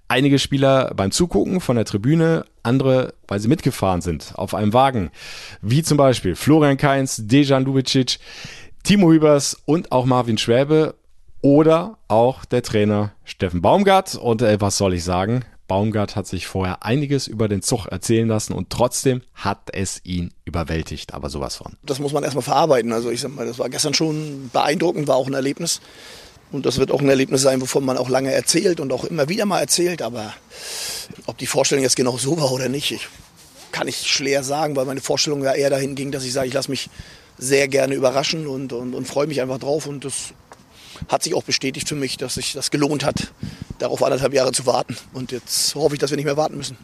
Einige 0.07 0.37
Spieler 0.37 0.93
beim 0.95 1.11
Zugucken 1.11 1.59
von 1.59 1.77
der 1.77 1.85
Tribüne, 1.85 2.45
andere, 2.61 3.15
weil 3.27 3.39
sie 3.39 3.47
mitgefahren 3.47 4.01
sind 4.01 4.33
auf 4.35 4.53
einem 4.53 4.73
Wagen, 4.73 5.09
wie 5.61 5.81
zum 5.81 5.97
Beispiel 5.97 6.35
Florian 6.35 6.77
Kainz, 6.77 7.21
Dejan 7.25 7.65
Lubicic, 7.65 8.19
Timo 8.83 9.11
Hübers 9.11 9.61
und 9.65 9.91
auch 9.91 10.05
Marvin 10.05 10.37
Schwäbe 10.37 10.95
oder 11.41 11.97
auch 12.07 12.45
der 12.45 12.61
Trainer 12.61 13.13
Steffen 13.23 13.61
Baumgart. 13.61 14.15
Und 14.15 14.43
äh, 14.43 14.61
was 14.61 14.77
soll 14.77 14.93
ich 14.93 15.03
sagen? 15.03 15.43
Baumgart 15.71 16.17
hat 16.17 16.27
sich 16.27 16.47
vorher 16.47 16.83
einiges 16.83 17.27
über 17.27 17.47
den 17.47 17.61
Zug 17.61 17.85
erzählen 17.85 18.27
lassen 18.27 18.51
und 18.51 18.69
trotzdem 18.69 19.21
hat 19.33 19.69
es 19.71 20.01
ihn 20.03 20.33
überwältigt, 20.43 21.13
aber 21.13 21.29
sowas 21.29 21.55
von. 21.55 21.77
Das 21.81 21.99
muss 21.99 22.11
man 22.11 22.25
erstmal 22.25 22.43
verarbeiten. 22.43 22.91
Also 22.91 23.09
ich 23.09 23.21
sag 23.21 23.33
mal, 23.33 23.45
das 23.45 23.57
war 23.57 23.69
gestern 23.69 23.93
schon 23.93 24.49
beeindruckend, 24.51 25.07
war 25.07 25.15
auch 25.15 25.27
ein 25.27 25.33
Erlebnis. 25.33 25.79
Und 26.51 26.65
das 26.65 26.77
wird 26.77 26.91
auch 26.91 26.99
ein 26.99 27.07
Erlebnis 27.07 27.41
sein, 27.43 27.61
wovon 27.61 27.85
man 27.85 27.95
auch 27.95 28.09
lange 28.09 28.33
erzählt 28.33 28.81
und 28.81 28.91
auch 28.91 29.05
immer 29.05 29.29
wieder 29.29 29.45
mal 29.45 29.61
erzählt. 29.61 30.01
Aber 30.01 30.33
ob 31.25 31.37
die 31.37 31.45
Vorstellung 31.45 31.85
jetzt 31.85 31.95
genau 31.95 32.17
so 32.17 32.37
war 32.37 32.51
oder 32.51 32.67
nicht, 32.67 32.91
ich, 32.91 33.07
kann 33.71 33.87
ich 33.87 33.95
schwer 34.11 34.43
sagen, 34.43 34.75
weil 34.75 34.83
meine 34.83 34.99
Vorstellung 34.99 35.41
ja 35.41 35.53
eher 35.53 35.69
dahin 35.69 35.95
ging, 35.95 36.11
dass 36.11 36.25
ich 36.25 36.33
sage, 36.33 36.49
ich 36.49 36.53
lasse 36.53 36.69
mich 36.69 36.89
sehr 37.37 37.69
gerne 37.69 37.95
überraschen 37.95 38.45
und, 38.45 38.73
und, 38.73 38.93
und 38.93 39.07
freue 39.07 39.27
mich 39.27 39.39
einfach 39.39 39.59
drauf. 39.59 39.87
Und 39.87 40.03
das 40.03 40.33
hat 41.07 41.23
sich 41.23 41.33
auch 41.33 41.43
bestätigt 41.43 41.87
für 41.87 41.95
mich, 41.95 42.17
dass 42.17 42.33
sich 42.33 42.51
das 42.51 42.71
gelohnt 42.71 43.05
hat, 43.05 43.31
darauf 43.81 44.03
anderthalb 44.03 44.33
Jahre 44.33 44.51
zu 44.51 44.65
warten. 44.65 44.95
Und 45.13 45.31
jetzt 45.31 45.75
hoffe 45.75 45.95
ich, 45.95 45.99
dass 45.99 46.09
wir 46.09 46.17
nicht 46.17 46.25
mehr 46.25 46.37
warten 46.37 46.57
müssen. 46.57 46.77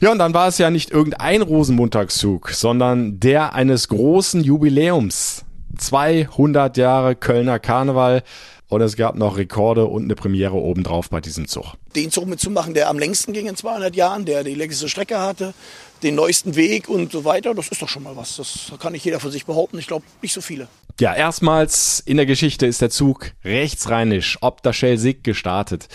Ja, 0.00 0.12
und 0.12 0.18
dann 0.18 0.34
war 0.34 0.48
es 0.48 0.58
ja 0.58 0.70
nicht 0.70 0.90
irgendein 0.90 1.42
Rosenmontagszug, 1.42 2.50
sondern 2.50 3.20
der 3.20 3.54
eines 3.54 3.88
großen 3.88 4.42
Jubiläums. 4.42 5.44
200 5.76 6.76
Jahre 6.76 7.14
Kölner 7.14 7.58
Karneval. 7.58 8.22
Und 8.68 8.82
es 8.82 8.96
gab 8.96 9.16
noch 9.16 9.38
Rekorde 9.38 9.86
und 9.86 10.04
eine 10.04 10.14
Premiere 10.14 10.56
obendrauf 10.56 11.08
bei 11.08 11.20
diesem 11.20 11.48
Zug. 11.48 11.74
Den 11.94 12.10
Zug 12.10 12.26
mitzumachen, 12.26 12.74
der 12.74 12.88
am 12.88 12.98
längsten 12.98 13.32
ging 13.32 13.46
in 13.46 13.56
200 13.56 13.96
Jahren, 13.96 14.24
der 14.24 14.44
die 14.44 14.54
längste 14.54 14.88
Strecke 14.88 15.18
hatte, 15.18 15.54
den 16.02 16.14
neuesten 16.14 16.54
Weg 16.54 16.88
und 16.88 17.12
so 17.12 17.24
weiter, 17.24 17.54
das 17.54 17.68
ist 17.68 17.82
doch 17.82 17.88
schon 17.88 18.02
mal 18.02 18.16
was. 18.16 18.36
Das 18.36 18.72
kann 18.78 18.92
nicht 18.92 19.04
jeder 19.04 19.20
von 19.20 19.30
sich 19.30 19.46
behaupten. 19.46 19.78
Ich 19.78 19.86
glaube, 19.86 20.04
nicht 20.22 20.32
so 20.32 20.40
viele. 20.40 20.68
Ja, 21.00 21.14
erstmals 21.14 22.00
in 22.04 22.16
der 22.16 22.26
Geschichte 22.26 22.66
ist 22.66 22.80
der 22.80 22.90
Zug 22.90 23.32
rechtsrheinisch 23.44 24.38
ob 24.40 24.62
der 24.62 24.72
Schelsig 24.72 25.22
gestartet 25.22 25.88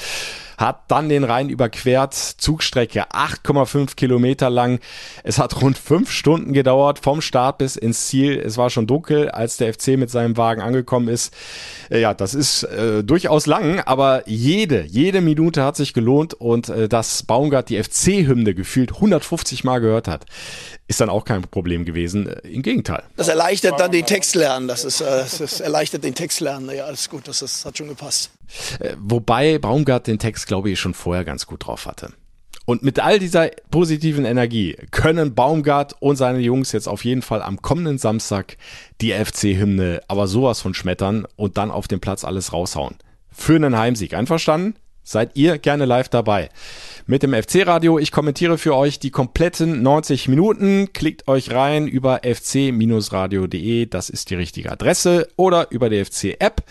hat 0.63 0.89
dann 0.89 1.09
den 1.09 1.23
Rhein 1.23 1.49
überquert, 1.49 2.13
Zugstrecke 2.13 3.09
8,5 3.11 3.95
Kilometer 3.95 4.49
lang. 4.49 4.79
Es 5.23 5.37
hat 5.37 5.61
rund 5.61 5.77
fünf 5.77 6.11
Stunden 6.11 6.53
gedauert 6.53 6.99
vom 6.99 7.21
Start 7.21 7.57
bis 7.57 7.75
ins 7.75 8.07
Ziel. 8.07 8.39
Es 8.39 8.57
war 8.57 8.69
schon 8.69 8.87
dunkel, 8.87 9.29
als 9.29 9.57
der 9.57 9.73
FC 9.73 9.89
mit 9.97 10.09
seinem 10.09 10.37
Wagen 10.37 10.61
angekommen 10.61 11.07
ist. 11.09 11.33
Äh, 11.89 12.01
ja, 12.01 12.13
das 12.13 12.33
ist 12.33 12.63
äh, 12.63 13.03
durchaus 13.03 13.45
lang, 13.45 13.81
aber 13.81 14.23
jede, 14.27 14.83
jede 14.83 15.21
Minute 15.21 15.63
hat 15.63 15.75
sich 15.75 15.82
gelohnt 15.91 16.33
und 16.33 16.69
äh, 16.69 16.87
dass 16.87 17.23
Baumgart 17.23 17.67
die 17.67 17.83
FC-Hymne 17.83 18.55
gefühlt 18.55 18.93
150 18.93 19.65
Mal 19.65 19.79
gehört 19.79 20.07
hat, 20.07 20.25
ist 20.87 21.01
dann 21.01 21.09
auch 21.09 21.25
kein 21.25 21.41
Problem 21.41 21.83
gewesen. 21.83 22.27
Äh, 22.27 22.47
Im 22.47 22.61
Gegenteil. 22.61 23.03
Das 23.17 23.27
erleichtert 23.27 23.81
dann 23.81 23.91
den 23.91 24.05
Text 24.05 24.35
lernen. 24.35 24.69
Das, 24.69 24.85
ist, 24.85 25.01
äh, 25.01 25.25
das 25.37 25.59
erleichtert 25.59 26.05
den 26.05 26.15
Text 26.15 26.39
lernen. 26.39 26.69
Ja, 26.73 26.85
alles 26.85 27.09
gut. 27.09 27.27
Das, 27.27 27.41
ist, 27.41 27.65
hat 27.65 27.77
schon 27.77 27.89
gepasst. 27.89 28.31
Äh, 28.79 28.95
wobei 28.97 29.59
Baumgart 29.59 30.07
den 30.07 30.19
Text, 30.19 30.47
glaube 30.47 30.69
ich, 30.69 30.79
schon 30.79 30.93
vorher 30.93 31.25
ganz 31.25 31.45
gut 31.45 31.65
drauf 31.65 31.85
hatte. 31.85 32.13
Und 32.65 32.81
mit 32.81 32.99
all 32.99 33.19
dieser 33.19 33.49
positiven 33.71 34.23
Energie 34.23 34.77
können 34.91 35.35
Baumgart 35.35 35.95
und 35.99 36.15
seine 36.15 36.39
Jungs 36.39 36.71
jetzt 36.71 36.87
auf 36.87 37.03
jeden 37.03 37.21
Fall 37.21 37.41
am 37.41 37.61
kommenden 37.61 37.97
Samstag 37.97 38.57
die 39.01 39.11
FC-Hymne 39.11 40.01
aber 40.07 40.27
sowas 40.27 40.61
von 40.61 40.73
schmettern 40.73 41.27
und 41.35 41.57
dann 41.57 41.71
auf 41.71 41.89
dem 41.89 41.99
Platz 41.99 42.23
alles 42.23 42.53
raushauen. 42.53 42.95
Für 43.31 43.55
einen 43.55 43.77
Heimsieg. 43.77 44.13
Einverstanden? 44.13 44.75
Seid 45.03 45.31
ihr 45.35 45.57
gerne 45.57 45.85
live 45.85 46.07
dabei. 46.07 46.49
Mit 47.05 47.23
dem 47.23 47.33
FC-Radio. 47.33 47.99
Ich 47.99 48.11
kommentiere 48.11 48.57
für 48.57 48.75
euch 48.75 48.99
die 48.99 49.11
kompletten 49.11 49.83
90 49.83 50.29
Minuten. 50.29 50.93
Klickt 50.93 51.27
euch 51.27 51.51
rein 51.51 51.87
über 51.87 52.21
fc-radio.de. 52.23 53.85
Das 53.87 54.09
ist 54.09 54.29
die 54.29 54.35
richtige 54.35 54.71
Adresse. 54.71 55.27
Oder 55.35 55.71
über 55.71 55.89
die 55.89 56.03
FC-App. 56.03 56.63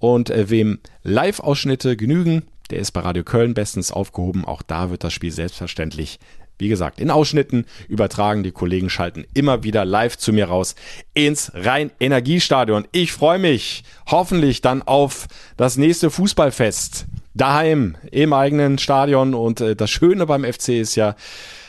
Und 0.00 0.30
äh, 0.30 0.50
wem 0.50 0.80
Live-Ausschnitte 1.04 1.96
genügen, 1.96 2.42
der 2.70 2.80
ist 2.80 2.90
bei 2.90 3.00
Radio 3.00 3.22
Köln 3.22 3.54
bestens 3.54 3.92
aufgehoben. 3.92 4.44
Auch 4.44 4.62
da 4.62 4.90
wird 4.90 5.04
das 5.04 5.12
Spiel 5.12 5.30
selbstverständlich, 5.30 6.18
wie 6.58 6.68
gesagt, 6.68 7.00
in 7.00 7.10
Ausschnitten 7.10 7.66
übertragen. 7.86 8.42
Die 8.42 8.50
Kollegen 8.50 8.90
schalten 8.90 9.24
immer 9.34 9.62
wieder 9.62 9.84
live 9.84 10.16
zu 10.16 10.32
mir 10.32 10.46
raus 10.46 10.74
ins 11.14 11.52
Rhein-Energiestadion. 11.54 12.88
Ich 12.90 13.12
freue 13.12 13.38
mich 13.38 13.84
hoffentlich 14.06 14.60
dann 14.60 14.82
auf 14.82 15.28
das 15.56 15.76
nächste 15.76 16.10
Fußballfest 16.10 17.06
daheim 17.34 17.96
im 18.10 18.32
eigenen 18.32 18.78
Stadion. 18.78 19.34
Und 19.34 19.60
äh, 19.60 19.76
das 19.76 19.90
Schöne 19.90 20.26
beim 20.26 20.44
FC 20.44 20.70
ist 20.70 20.94
ja, 20.96 21.14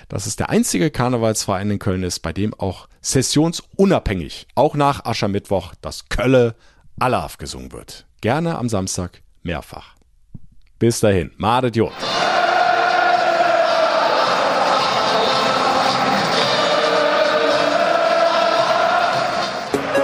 dass 0.10 0.26
es 0.26 0.36
der 0.36 0.50
einzige 0.50 0.92
Karnevalsverein 0.92 1.72
in 1.72 1.80
Köln 1.80 2.04
ist, 2.04 2.20
bei 2.20 2.34
dem 2.34 2.54
auch 2.54 2.88
sessionsunabhängig, 3.02 4.48
auch 4.56 4.76
nach 4.76 5.06
Aschermittwoch, 5.06 5.74
das 5.82 6.10
Kölle 6.10 6.56
Alaf 7.00 7.38
gesungen 7.38 7.72
wird. 7.72 8.06
Gerne 8.20 8.58
am 8.58 8.70
Samstag 8.70 9.22
mehrfach. 9.42 9.96
Bis 10.78 11.00
dahin, 11.00 11.32
madet 11.38 11.76
Jod. 11.76 11.94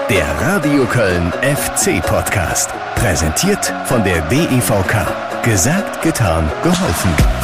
Der 0.10 0.26
Radio 0.39 0.86
Köln 0.86 1.34
FC 1.41 2.02
Podcast. 2.02 2.70
Präsentiert 2.96 3.65
von 3.86 4.06
der 4.06 4.22
DEVK. 4.30 5.27
Gesagt, 5.48 6.02
getan, 6.02 6.52
geholfen. 6.62 7.37